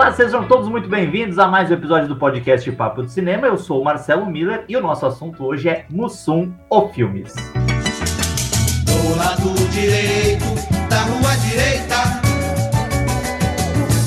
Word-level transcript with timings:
Olá, 0.00 0.12
sejam 0.12 0.48
todos 0.48 0.66
muito 0.66 0.88
bem-vindos 0.88 1.38
a 1.38 1.46
mais 1.46 1.70
um 1.70 1.74
episódio 1.74 2.08
do 2.08 2.16
podcast 2.16 2.72
Papo 2.72 3.02
de 3.02 3.12
Cinema. 3.12 3.46
Eu 3.46 3.58
sou 3.58 3.82
o 3.82 3.84
Marcelo 3.84 4.24
Miller 4.24 4.64
e 4.66 4.74
o 4.74 4.80
nosso 4.80 5.04
assunto 5.04 5.44
hoje 5.44 5.68
é 5.68 5.84
Mussum 5.90 6.54
ou 6.70 6.88
Filmes. 6.88 7.34
Do 7.34 9.18
lado 9.18 9.52
direito 9.68 10.46
da 10.88 11.00
rua 11.02 11.36
direita, 11.46 11.96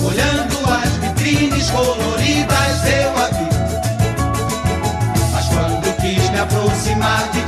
olhando 0.03 0.55
as 0.67 0.97
vitrines 0.97 1.69
coloridas, 1.69 2.85
eu 2.87 3.09
a 3.15 3.27
vi. 3.27 3.49
Mas 5.31 5.47
quando 5.49 5.95
quis 6.01 6.27
me 6.31 6.39
aproximar 6.39 7.29
de 7.29 7.42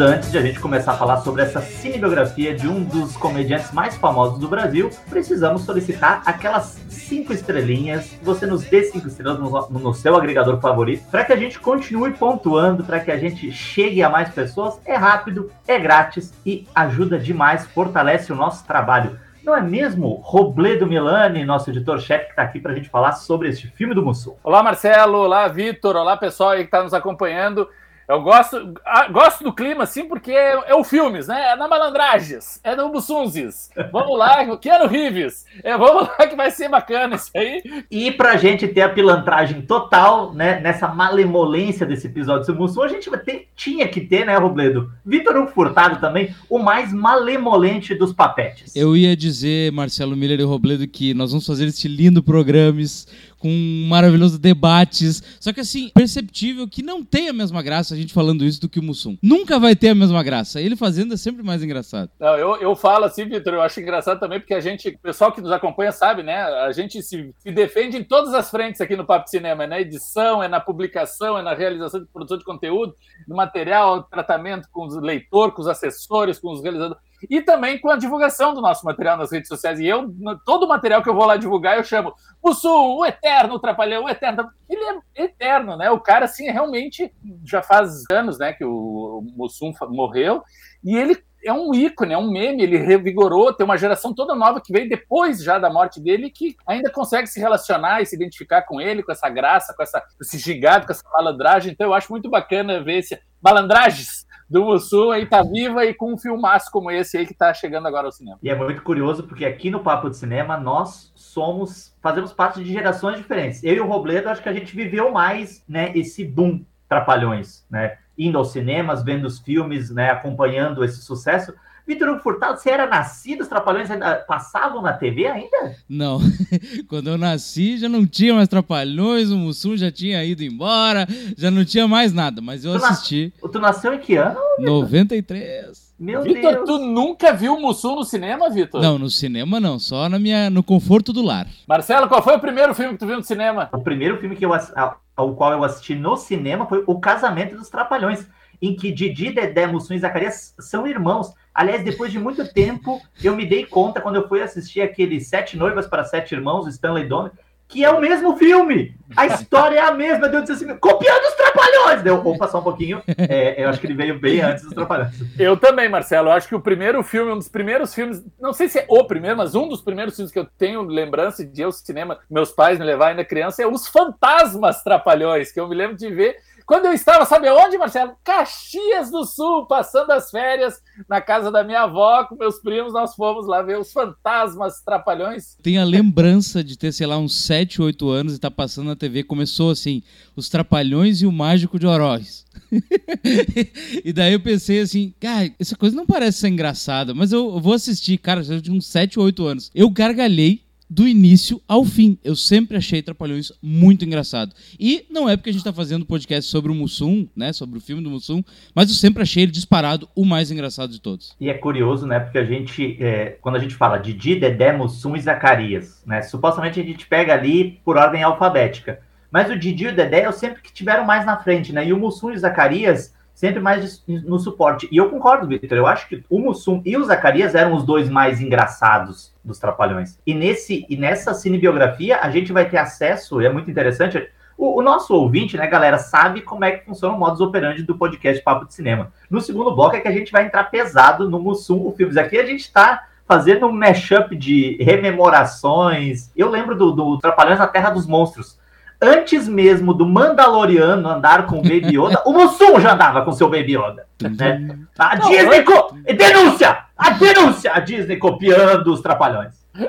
Mas 0.00 0.12
antes 0.12 0.32
de 0.32 0.38
a 0.38 0.40
gente 0.40 0.58
começar 0.58 0.92
a 0.92 0.96
falar 0.96 1.18
sobre 1.18 1.42
essa 1.42 1.60
cinebiografia 1.60 2.54
de 2.54 2.66
um 2.66 2.82
dos 2.82 3.18
comediantes 3.18 3.70
mais 3.70 3.98
famosos 3.98 4.38
do 4.38 4.48
Brasil, 4.48 4.88
precisamos 5.10 5.60
solicitar 5.64 6.22
aquelas 6.24 6.80
cinco 6.88 7.34
estrelinhas. 7.34 8.18
Você 8.22 8.46
nos 8.46 8.64
dê 8.64 8.82
cinco 8.84 9.08
estrelas 9.08 9.38
no, 9.38 9.68
no 9.68 9.92
seu 9.92 10.16
agregador 10.16 10.58
favorito, 10.58 11.04
para 11.10 11.22
que 11.22 11.34
a 11.34 11.36
gente 11.36 11.60
continue 11.60 12.12
pontuando, 12.12 12.82
para 12.82 12.98
que 12.98 13.10
a 13.10 13.18
gente 13.18 13.52
chegue 13.52 14.02
a 14.02 14.08
mais 14.08 14.30
pessoas. 14.30 14.80
É 14.86 14.96
rápido, 14.96 15.52
é 15.68 15.78
grátis 15.78 16.32
e 16.46 16.66
ajuda 16.74 17.18
demais, 17.18 17.66
fortalece 17.66 18.32
o 18.32 18.36
nosso 18.36 18.66
trabalho. 18.66 19.18
Não 19.44 19.54
é 19.54 19.60
mesmo 19.60 20.22
Robledo 20.24 20.86
Milani, 20.86 21.44
nosso 21.44 21.68
editor-chefe, 21.68 22.24
que 22.24 22.30
está 22.30 22.42
aqui 22.42 22.58
para 22.58 22.72
a 22.72 22.74
gente 22.74 22.88
falar 22.88 23.12
sobre 23.12 23.50
este 23.50 23.68
filme 23.68 23.94
do 23.94 24.02
Mussum? 24.02 24.34
Olá, 24.42 24.62
Marcelo. 24.62 25.18
Olá, 25.18 25.46
Vitor. 25.48 25.94
Olá, 25.94 26.16
pessoal 26.16 26.50
aí 26.50 26.60
que 26.60 26.68
está 26.68 26.82
nos 26.82 26.94
acompanhando. 26.94 27.68
Eu 28.10 28.22
gosto, 28.22 28.74
ah, 28.84 29.06
gosto 29.06 29.44
do 29.44 29.52
clima, 29.52 29.86
sim, 29.86 30.04
porque 30.04 30.32
é, 30.32 30.58
é 30.66 30.74
o 30.74 30.82
filmes, 30.82 31.28
né? 31.28 31.52
É 31.52 31.56
na 31.56 31.68
Malandragens, 31.68 32.58
é 32.64 32.74
no 32.74 32.88
Bussunzes. 32.88 33.70
Vamos 33.92 34.18
lá, 34.18 34.56
Keanu 34.56 34.88
Reeves. 34.88 35.46
É, 35.62 35.78
vamos 35.78 36.08
lá 36.08 36.26
que 36.26 36.34
vai 36.34 36.50
ser 36.50 36.68
bacana 36.68 37.14
isso 37.14 37.30
aí. 37.36 37.84
E 37.88 38.10
pra 38.10 38.36
gente 38.36 38.66
ter 38.66 38.80
a 38.80 38.88
pilantragem 38.88 39.62
total, 39.62 40.34
né, 40.34 40.58
nessa 40.58 40.88
malemolência 40.88 41.86
desse 41.86 42.08
episódio 42.08 42.52
do 42.52 42.58
Mussum, 42.58 42.82
a 42.82 42.88
gente 42.88 43.08
ter, 43.18 43.46
tinha 43.54 43.86
que 43.86 44.00
ter, 44.00 44.26
né, 44.26 44.36
Robledo? 44.36 44.90
Vitor 45.06 45.36
Hugo 45.36 45.52
Furtado 45.52 46.00
também, 46.00 46.34
o 46.48 46.58
mais 46.58 46.92
malemolente 46.92 47.94
dos 47.94 48.12
papetes. 48.12 48.74
Eu 48.74 48.96
ia 48.96 49.16
dizer, 49.16 49.70
Marcelo 49.70 50.16
Miller 50.16 50.40
e 50.40 50.42
Robledo, 50.42 50.88
que 50.88 51.14
nós 51.14 51.30
vamos 51.30 51.46
fazer 51.46 51.66
esse 51.66 51.86
lindo 51.86 52.24
programas 52.24 53.06
com 53.40 53.86
maravilhosos 53.88 54.38
debates. 54.38 55.22
Só 55.40 55.52
que 55.52 55.60
assim, 55.60 55.90
perceptível 55.94 56.68
que 56.68 56.82
não 56.82 57.02
tem 57.02 57.28
a 57.28 57.32
mesma 57.32 57.62
graça 57.62 57.94
a 57.94 57.96
gente 57.96 58.12
falando 58.12 58.44
isso 58.44 58.60
do 58.60 58.68
que 58.68 58.78
o 58.78 58.82
Mussum. 58.82 59.16
Nunca 59.22 59.58
vai 59.58 59.74
ter 59.74 59.88
a 59.88 59.94
mesma 59.94 60.22
graça. 60.22 60.60
Ele 60.60 60.76
fazendo 60.76 61.14
é 61.14 61.16
sempre 61.16 61.42
mais 61.42 61.62
engraçado. 61.62 62.10
Não, 62.20 62.36
eu, 62.36 62.56
eu 62.56 62.76
falo 62.76 63.06
assim, 63.06 63.24
Vitor, 63.24 63.54
eu 63.54 63.62
acho 63.62 63.80
engraçado 63.80 64.20
também, 64.20 64.38
porque 64.38 64.54
a 64.54 64.60
gente, 64.60 64.90
o 64.90 64.98
pessoal 64.98 65.32
que 65.32 65.40
nos 65.40 65.50
acompanha 65.50 65.90
sabe, 65.90 66.22
né? 66.22 66.42
A 66.42 66.70
gente 66.70 67.02
se, 67.02 67.34
se 67.38 67.50
defende 67.50 67.96
em 67.96 68.04
todas 68.04 68.34
as 68.34 68.50
frentes 68.50 68.80
aqui 68.80 68.94
no 68.94 69.06
Papo 69.06 69.28
Cinema, 69.28 69.64
é 69.64 69.66
na 69.66 69.80
edição, 69.80 70.42
é 70.42 70.48
na 70.48 70.60
publicação, 70.60 71.38
é 71.38 71.42
na 71.42 71.54
realização 71.54 72.00
de 72.00 72.06
produção 72.06 72.36
de 72.36 72.44
conteúdo, 72.44 72.94
no 73.26 73.34
material, 73.34 74.02
tratamento 74.02 74.68
com 74.70 74.86
os 74.86 74.94
leitores, 75.00 75.54
com 75.54 75.62
os 75.62 75.68
assessores, 75.68 76.38
com 76.38 76.52
os 76.52 76.62
realizadores 76.62 77.09
e 77.28 77.40
também 77.42 77.78
com 77.78 77.90
a 77.90 77.96
divulgação 77.96 78.54
do 78.54 78.60
nosso 78.60 78.84
material 78.84 79.16
nas 79.16 79.32
redes 79.32 79.48
sociais. 79.48 79.80
E 79.80 79.86
eu, 79.86 80.08
todo 80.44 80.64
o 80.64 80.68
material 80.68 81.02
que 81.02 81.08
eu 81.08 81.14
vou 81.14 81.26
lá 81.26 81.36
divulgar, 81.36 81.76
eu 81.76 81.84
chamo 81.84 82.14
o 82.42 82.54
Sul, 82.54 82.98
o 82.98 83.06
Eterno, 83.06 83.58
Trapalhão, 83.58 84.04
o 84.04 84.08
Eterno. 84.08 84.48
Ele 84.68 84.84
é 85.14 85.24
eterno, 85.24 85.76
né? 85.76 85.90
O 85.90 86.00
cara, 86.00 86.24
assim, 86.24 86.50
realmente 86.50 87.12
já 87.44 87.62
faz 87.62 88.04
anos 88.10 88.38
né, 88.38 88.52
que 88.52 88.64
o 88.64 89.22
Mussum 89.36 89.72
morreu, 89.88 90.42
e 90.82 90.96
ele 90.96 91.22
é 91.44 91.52
um 91.52 91.74
ícone, 91.74 92.12
é 92.12 92.18
um 92.18 92.30
meme, 92.30 92.62
ele 92.62 92.76
revigorou, 92.76 93.52
tem 93.52 93.64
uma 93.64 93.78
geração 93.78 94.14
toda 94.14 94.34
nova 94.34 94.60
que 94.60 94.72
veio 94.72 94.88
depois 94.88 95.42
já 95.42 95.58
da 95.58 95.70
morte 95.70 96.00
dele 96.00 96.30
que 96.30 96.54
ainda 96.66 96.90
consegue 96.90 97.26
se 97.26 97.40
relacionar 97.40 98.02
e 98.02 98.06
se 98.06 98.14
identificar 98.14 98.62
com 98.62 98.80
ele, 98.80 99.02
com 99.02 99.10
essa 99.10 99.28
graça, 99.28 99.74
com 99.74 99.82
essa, 99.82 100.02
esse 100.20 100.38
gigado, 100.38 100.86
com 100.86 100.92
essa 100.92 101.02
malandragem. 101.10 101.72
Então 101.72 101.86
eu 101.86 101.94
acho 101.94 102.12
muito 102.12 102.28
bacana 102.28 102.82
ver 102.82 102.98
esse 102.98 103.18
malandragens 103.42 104.26
do 104.50 104.64
Mussum 104.64 105.12
aí 105.12 105.24
tá 105.26 105.42
viva 105.42 105.84
e 105.86 105.94
com 105.94 106.12
um 106.12 106.18
filmaço 106.18 106.70
como 106.72 106.90
esse 106.90 107.16
aí 107.16 107.26
que 107.26 107.32
tá 107.32 107.54
chegando 107.54 107.86
agora 107.86 108.06
ao 108.06 108.12
cinema. 108.12 108.36
E 108.42 108.50
é 108.50 108.54
muito 108.54 108.82
curioso 108.82 109.22
porque 109.22 109.44
aqui 109.44 109.70
no 109.70 109.80
Papo 109.80 110.10
de 110.10 110.16
Cinema 110.16 110.58
nós 110.58 111.12
somos, 111.14 111.96
fazemos 112.02 112.32
parte 112.32 112.62
de 112.62 112.72
gerações 112.72 113.16
diferentes. 113.16 113.62
Eu 113.62 113.74
e 113.74 113.80
o 113.80 113.86
Robledo 113.86 114.28
acho 114.28 114.42
que 114.42 114.48
a 114.48 114.52
gente 114.52 114.74
viveu 114.74 115.12
mais, 115.12 115.64
né, 115.68 115.92
esse 115.94 116.24
boom 116.24 116.64
Trapalhões, 116.88 117.64
né? 117.70 117.98
Indo 118.20 118.36
aos 118.36 118.52
cinemas, 118.52 119.02
vendo 119.02 119.24
os 119.24 119.38
filmes, 119.38 119.90
né, 119.90 120.10
acompanhando 120.10 120.84
esse 120.84 121.00
sucesso. 121.00 121.54
Vitor 121.86 122.10
Hugo 122.10 122.20
Furtado, 122.20 122.60
você 122.60 122.70
era 122.70 122.86
nascido, 122.86 123.40
os 123.40 123.48
Trapalhões 123.48 123.90
ainda 123.90 124.16
passavam 124.16 124.82
na 124.82 124.92
TV 124.92 125.26
ainda? 125.26 125.74
Não. 125.88 126.20
Quando 126.86 127.08
eu 127.08 127.18
nasci, 127.18 127.78
já 127.78 127.88
não 127.88 128.06
tinha 128.06 128.34
mais 128.34 128.46
Trapalhões, 128.48 129.30
o 129.30 129.36
Mussum 129.36 129.76
já 129.76 129.90
tinha 129.90 130.22
ido 130.24 130.44
embora, 130.44 131.08
já 131.36 131.50
não 131.50 131.64
tinha 131.64 131.88
mais 131.88 132.12
nada, 132.12 132.40
mas 132.40 132.64
eu 132.64 132.78
Tu 132.78 132.84
assisti. 132.84 133.32
Tu 133.50 133.58
nasceu 133.58 133.94
em 133.94 133.98
que 133.98 134.14
ano? 134.14 134.38
93. 134.60 135.89
Meu 136.00 136.22
Vitor, 136.22 136.52
Deus. 136.54 136.64
tu 136.66 136.78
nunca 136.78 137.30
viu 137.34 137.54
o 137.54 137.60
Mussum 137.60 137.94
no 137.94 138.04
cinema, 138.04 138.48
Vitor? 138.48 138.80
Não, 138.80 138.98
no 138.98 139.10
cinema 139.10 139.60
não, 139.60 139.78
só 139.78 140.08
na 140.08 140.18
minha, 140.18 140.48
no 140.48 140.62
conforto 140.62 141.12
do 141.12 141.20
lar. 141.22 141.46
Marcelo, 141.68 142.08
qual 142.08 142.22
foi 142.22 142.34
o 142.36 142.40
primeiro 142.40 142.74
filme 142.74 142.94
que 142.94 142.98
tu 143.00 143.06
viu 143.06 143.18
no 143.18 143.22
cinema? 143.22 143.68
O 143.70 143.82
primeiro 143.82 144.16
filme 144.18 144.34
que 144.34 144.44
eu, 144.46 144.54
ao- 144.54 145.00
ao 145.14 145.34
qual 145.34 145.52
eu 145.52 145.62
assisti 145.62 145.94
no 145.94 146.16
cinema 146.16 146.66
foi 146.66 146.82
O 146.86 146.98
Casamento 146.98 147.54
dos 147.54 147.68
Trapalhões, 147.68 148.26
em 148.62 148.74
que 148.74 148.90
Didi, 148.90 149.30
Dedé, 149.30 149.66
Mussum 149.66 149.92
e 149.92 149.98
Zacarias 149.98 150.54
são 150.58 150.86
irmãos. 150.86 151.34
Aliás, 151.54 151.84
depois 151.84 152.10
de 152.10 152.18
muito 152.18 152.50
tempo, 152.50 152.98
eu 153.22 153.36
me 153.36 153.44
dei 153.44 153.66
conta 153.66 154.00
quando 154.00 154.16
eu 154.16 154.26
fui 154.26 154.40
assistir 154.40 154.80
aquele 154.80 155.20
Sete 155.20 155.56
Noivas 155.58 155.86
para 155.86 156.04
Sete 156.04 156.34
Irmãos, 156.34 156.66
Stanley 156.66 157.06
Donen, 157.08 157.32
que 157.70 157.84
é 157.84 157.90
o 157.90 158.00
mesmo 158.00 158.36
filme. 158.36 158.94
A 159.16 159.26
história 159.26 159.76
é 159.76 159.80
a 159.80 159.92
mesma. 159.92 160.28
Deus 160.28 160.44
disse 160.44 160.64
assim, 160.64 160.78
copiando 160.78 161.22
os 161.24 161.34
Trapalhões. 161.34 162.02
Deu, 162.02 162.22
vou 162.22 162.36
passar 162.36 162.58
um 162.58 162.62
pouquinho. 162.62 163.02
É, 163.16 163.62
eu 163.62 163.68
acho 163.68 163.80
que 163.80 163.86
ele 163.86 163.94
veio 163.94 164.18
bem 164.18 164.40
antes 164.40 164.64
dos 164.64 164.74
Trapalhões. 164.74 165.12
Eu 165.38 165.56
também, 165.56 165.88
Marcelo. 165.88 166.28
Eu 166.28 166.32
acho 166.32 166.48
que 166.48 166.54
o 166.54 166.60
primeiro 166.60 167.02
filme, 167.02 167.32
um 167.32 167.38
dos 167.38 167.48
primeiros 167.48 167.94
filmes, 167.94 168.22
não 168.40 168.52
sei 168.52 168.68
se 168.68 168.78
é 168.78 168.86
o 168.88 169.04
primeiro, 169.04 169.36
mas 169.36 169.54
um 169.54 169.68
dos 169.68 169.80
primeiros 169.80 170.14
filmes 170.14 170.32
que 170.32 170.38
eu 170.38 170.46
tenho 170.58 170.82
lembrança 170.82 171.44
de 171.44 171.62
ao 171.62 171.72
cinema, 171.72 172.18
meus 172.30 172.50
pais 172.50 172.78
me 172.78 172.84
levaram 172.84 173.12
ainda 173.12 173.24
criança, 173.24 173.62
é 173.62 173.66
Os 173.66 173.86
Fantasmas 173.88 174.82
Trapalhões, 174.82 175.52
que 175.52 175.60
eu 175.60 175.68
me 175.68 175.74
lembro 175.74 175.96
de 175.96 176.08
ver 176.10 176.36
quando 176.66 176.86
eu 176.86 176.92
estava, 176.92 177.24
sabe 177.24 177.48
aonde, 177.48 177.78
Marcelo? 177.78 178.16
Caxias 178.24 179.10
do 179.10 179.24
Sul, 179.24 179.66
passando 179.66 180.10
as 180.10 180.30
férias 180.30 180.80
na 181.08 181.20
casa 181.20 181.50
da 181.50 181.64
minha 181.64 181.82
avó, 181.82 182.24
com 182.24 182.36
meus 182.36 182.58
primos, 182.60 182.92
nós 182.92 183.14
fomos 183.14 183.46
lá 183.46 183.62
ver 183.62 183.78
Os 183.78 183.92
Fantasmas 183.92 184.80
Trapalhões. 184.82 185.56
Tenho 185.62 185.80
a 185.80 185.84
lembrança 185.84 186.62
de 186.62 186.76
ter, 186.76 186.92
sei 186.92 187.06
lá, 187.06 187.18
uns 187.18 187.44
7, 187.44 187.82
8 187.82 188.08
anos 188.08 188.32
e 188.32 188.36
estar 188.36 188.50
passando 188.50 188.88
na 188.88 188.96
TV. 188.96 189.22
Começou 189.22 189.70
assim, 189.70 190.02
Os 190.36 190.48
Trapalhões 190.48 191.22
e 191.22 191.26
o 191.26 191.32
Mágico 191.32 191.78
de 191.78 191.86
Oroz. 191.86 192.46
e 194.04 194.12
daí 194.12 194.32
eu 194.32 194.40
pensei 194.40 194.80
assim, 194.80 195.14
cara, 195.20 195.50
essa 195.58 195.76
coisa 195.76 195.96
não 195.96 196.06
parece 196.06 196.38
ser 196.38 196.48
engraçada, 196.48 197.14
mas 197.14 197.32
eu, 197.32 197.54
eu 197.54 197.60
vou 197.60 197.74
assistir, 197.74 198.18
cara, 198.18 198.42
já 198.42 198.58
de 198.58 198.70
uns 198.70 198.86
7, 198.86 199.18
8 199.18 199.46
anos. 199.46 199.70
Eu 199.74 199.90
gargalhei 199.90 200.62
do 200.90 201.06
início 201.06 201.62
ao 201.68 201.84
fim. 201.84 202.18
Eu 202.24 202.34
sempre 202.34 202.76
achei 202.76 203.00
Trapalhões 203.00 203.52
muito 203.62 204.04
engraçado. 204.04 204.52
E 204.78 205.06
não 205.08 205.28
é 205.28 205.36
porque 205.36 205.50
a 205.50 205.52
gente 205.52 205.64
tá 205.64 205.72
fazendo 205.72 206.04
podcast 206.04 206.50
sobre 206.50 206.72
o 206.72 206.74
Mussum, 206.74 207.28
né, 207.36 207.52
sobre 207.52 207.78
o 207.78 207.80
filme 207.80 208.02
do 208.02 208.10
Mussum, 208.10 208.42
mas 208.74 208.88
eu 208.90 208.96
sempre 208.96 209.22
achei 209.22 209.44
ele 209.44 209.52
disparado 209.52 210.08
o 210.16 210.24
mais 210.24 210.50
engraçado 210.50 210.90
de 210.90 211.00
todos. 211.00 211.36
E 211.40 211.48
é 211.48 211.54
curioso, 211.54 212.06
né? 212.06 212.18
Porque 212.18 212.38
a 212.38 212.44
gente, 212.44 212.96
é, 213.00 213.38
quando 213.40 213.54
a 213.56 213.60
gente 213.60 213.76
fala 213.76 213.98
Didi, 213.98 214.34
Dedé, 214.34 214.72
Mussum 214.72 215.14
e 215.14 215.20
Zacarias, 215.20 216.02
né? 216.04 216.22
Supostamente 216.22 216.80
a 216.80 216.82
gente 216.82 217.06
pega 217.06 217.34
ali 217.34 217.80
por 217.84 217.96
ordem 217.96 218.22
alfabética. 218.22 219.00
Mas 219.30 219.48
o 219.48 219.56
Didi 219.56 219.84
e 219.84 219.88
o 219.88 219.94
Dedé 219.94 220.26
eu 220.26 220.32
sempre 220.32 220.60
que 220.60 220.72
tiveram 220.72 221.04
mais 221.04 221.24
na 221.24 221.36
frente, 221.36 221.72
né? 221.72 221.86
E 221.86 221.92
o 221.92 221.98
Mussum 221.98 222.32
e 222.32 222.34
o 222.34 222.38
Zacarias 222.38 223.14
sempre 223.40 223.58
mais 223.58 224.04
no 224.06 224.38
suporte. 224.38 224.86
E 224.92 224.98
eu 224.98 225.08
concordo, 225.08 225.46
Victor. 225.46 225.78
Eu 225.78 225.86
acho 225.86 226.06
que 226.06 226.22
o 226.28 226.38
Mussum 226.38 226.82
e 226.84 226.94
o 226.94 227.04
Zacarias 227.04 227.54
eram 227.54 227.72
os 227.72 227.82
dois 227.82 228.10
mais 228.10 228.38
engraçados 228.38 229.34
dos 229.42 229.58
Trapalhões. 229.58 230.18
E, 230.26 230.34
nesse, 230.34 230.84
e 230.90 230.94
nessa 230.94 231.32
cinebiografia 231.32 232.18
a 232.20 232.28
gente 232.30 232.52
vai 232.52 232.68
ter 232.68 232.76
acesso, 232.76 233.40
e 233.40 233.46
é 233.46 233.48
muito 233.50 233.70
interessante. 233.70 234.28
O, 234.58 234.78
o 234.78 234.82
nosso 234.82 235.14
ouvinte, 235.14 235.56
né, 235.56 235.66
galera, 235.66 235.96
sabe 235.96 236.42
como 236.42 236.66
é 236.66 236.72
que 236.72 236.84
funciona 236.84 237.14
o 237.14 237.18
modus 237.18 237.40
operandi 237.40 237.82
do 237.82 237.96
podcast 237.96 238.44
Papo 238.44 238.66
de 238.66 238.74
Cinema. 238.74 239.10
No 239.30 239.40
segundo 239.40 239.74
bloco 239.74 239.96
é 239.96 240.00
que 240.00 240.08
a 240.08 240.12
gente 240.12 240.30
vai 240.30 240.44
entrar 240.44 240.64
pesado 240.64 241.30
no 241.30 241.40
Mussum, 241.40 241.86
o 241.86 241.92
Filmes. 241.92 242.18
Aqui 242.18 242.38
a 242.38 242.44
gente 242.44 242.60
está 242.60 243.06
fazendo 243.26 243.64
um 243.64 243.72
mashup 243.72 244.36
de 244.36 244.76
rememorações. 244.82 246.30
Eu 246.36 246.50
lembro 246.50 246.76
do, 246.76 246.92
do 246.92 247.18
Trapalhões 247.18 247.58
na 247.58 247.66
Terra 247.66 247.88
dos 247.88 248.06
Monstros. 248.06 248.59
Antes 249.02 249.48
mesmo 249.48 249.94
do 249.94 250.04
Mandaloriano 250.06 251.08
andar 251.08 251.46
com 251.46 251.58
o 251.58 251.62
Baby 251.62 251.96
Yoda, 251.96 252.22
o 252.26 252.32
Mussum 252.32 252.78
já 252.78 252.92
andava 252.92 253.22
com 253.22 253.32
seu 253.32 253.48
Baby 253.48 253.76
Yoda. 253.76 254.06
Né? 254.22 254.78
A 254.98 255.16
Não, 255.16 255.28
Disney. 255.30 255.62
Co... 255.62 255.94
Denúncia! 256.04 256.78
A 256.96 257.10
denúncia! 257.10 257.72
A 257.72 257.80
Disney 257.80 258.16
copiando 258.16 258.88
os 258.92 259.00
Trapalhões. 259.00 259.54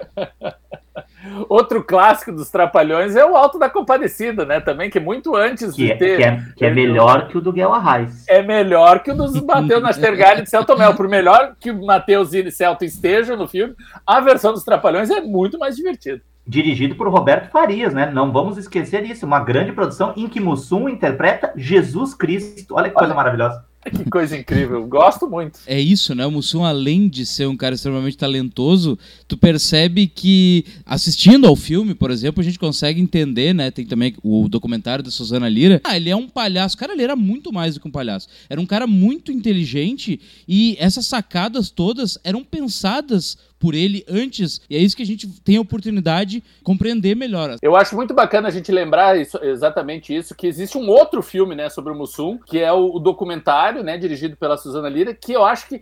Outro 1.48 1.84
clássico 1.84 2.32
dos 2.32 2.50
Trapalhões 2.50 3.16
é 3.16 3.24
o 3.24 3.36
Alto 3.36 3.60
da 3.60 3.70
Compadecida, 3.70 4.44
né? 4.44 4.60
Também, 4.60 4.90
que 4.90 5.00
muito 5.00 5.36
antes 5.36 5.74
Que 5.74 5.86
de 5.86 5.92
é, 5.92 5.96
ter. 5.96 6.18
que 6.18 6.24
é, 6.24 6.44
que 6.58 6.66
é 6.66 6.70
melhor 6.72 7.28
que 7.28 7.38
o 7.38 7.42
do 7.42 7.52
Guel 7.54 7.72
Arraes. 7.74 8.26
é 8.28 8.42
melhor 8.42 9.00
que 9.04 9.12
o 9.12 9.16
dos 9.16 9.40
Matheus 9.42 9.84
Nastergalli 9.84 10.42
e 10.42 10.44
de 10.44 10.50
Celto 10.50 10.76
Mel. 10.78 10.96
Por 10.96 11.08
melhor 11.08 11.56
que 11.60 11.70
o 11.70 11.86
Matheus 11.86 12.34
e 12.34 12.50
Celto 12.50 12.84
estejam 12.86 13.38
no 13.38 13.48
filme, 13.48 13.76
a 14.06 14.20
versão 14.20 14.52
dos 14.52 14.64
Trapalhões 14.64 15.10
é 15.12 15.22
muito 15.22 15.60
mais 15.60 15.76
divertida. 15.76 16.22
Dirigido 16.46 16.96
por 16.96 17.08
Roberto 17.08 17.52
Farias, 17.52 17.94
né? 17.94 18.12
Não 18.12 18.32
vamos 18.32 18.58
esquecer 18.58 19.04
isso. 19.06 19.26
Uma 19.26 19.40
grande 19.40 19.72
produção 19.72 20.14
em 20.18 20.28
que 20.28 20.40
Mussum 20.40 20.90
interpreta 20.90 21.54
Jesus 21.56 22.14
Cristo. 22.14 22.76
Olha 22.76 22.90
que 22.90 22.96
coisa 22.96 23.14
maravilhosa. 23.14 23.64
Que 23.90 24.08
coisa 24.10 24.38
incrível. 24.38 24.86
Gosto 24.86 25.28
muito. 25.28 25.60
É 25.66 25.80
isso, 25.80 26.14
né? 26.14 26.24
O 26.26 26.32
Mussum, 26.32 26.64
além 26.64 27.08
de 27.08 27.26
ser 27.26 27.48
um 27.48 27.58
cara 27.58 27.74
extremamente 27.74 28.16
talentoso, 28.16 28.98
tu 29.28 29.36
percebe 29.36 30.06
que, 30.06 30.66
assistindo 30.86 31.48
ao 31.48 31.56
filme, 31.56 31.96
por 31.96 32.12
exemplo, 32.12 32.42
a 32.42 32.44
gente 32.44 32.60
consegue 32.60 33.02
entender, 33.02 33.54
né? 33.54 33.72
Tem 33.72 33.84
também 33.84 34.16
o 34.24 34.48
documentário 34.48 35.04
da 35.04 35.10
Suzana 35.10 35.50
Lira. 35.50 35.82
Ah, 35.84 35.98
ele 35.98 36.12
é 36.12 36.16
um 36.16 36.30
palhaço. 36.30 36.78
Cara, 36.78 36.94
ele 36.94 37.02
era 37.02 37.16
muito 37.16 37.52
mais 37.52 37.74
do 37.74 37.80
que 37.80 37.88
um 37.88 37.92
palhaço. 37.92 38.28
Era 38.48 38.62
um 38.62 38.68
cara 38.68 38.86
muito 38.86 39.32
inteligente 39.32 40.20
e 40.48 40.78
essas 40.80 41.08
sacadas 41.08 41.72
todas 41.72 42.20
eram 42.24 42.44
pensadas 42.44 43.36
por 43.62 43.76
ele 43.76 44.04
antes. 44.10 44.60
E 44.70 44.76
é 44.76 44.80
isso 44.80 44.98
que 44.98 45.04
a 45.04 45.06
gente 45.06 45.28
tem 45.42 45.56
a 45.58 45.62
oportunidade 45.62 46.40
de 46.42 46.44
compreender 46.64 47.16
melhor. 47.16 47.56
Eu 47.62 47.76
acho 47.76 47.96
muito 47.96 48.14
bacana 48.14 48.48
a 48.48 48.52
gente 48.52 48.72
lembrar 48.72 49.18
isso- 49.20 49.38
exatamente 49.44 50.14
isso, 50.16 50.36
que 50.36 50.48
existe 50.48 50.78
um 50.78 50.88
outro 50.90 51.22
filme, 51.22 51.54
né, 51.56 51.70
sobre 51.70 51.94
o 51.94 51.96
Mussum, 51.96 52.38
que 52.40 52.60
é 52.60 52.72
o, 52.74 52.96
o 52.96 53.00
documentário, 53.00 53.84
né, 53.84 53.98
dirigido 53.98 54.36
pela 54.36 54.58
Suzana 54.58 54.90
Lira, 54.90 55.14
que 55.14 55.32
eu 55.32 55.46
acho 55.46 55.68
que 55.68 55.82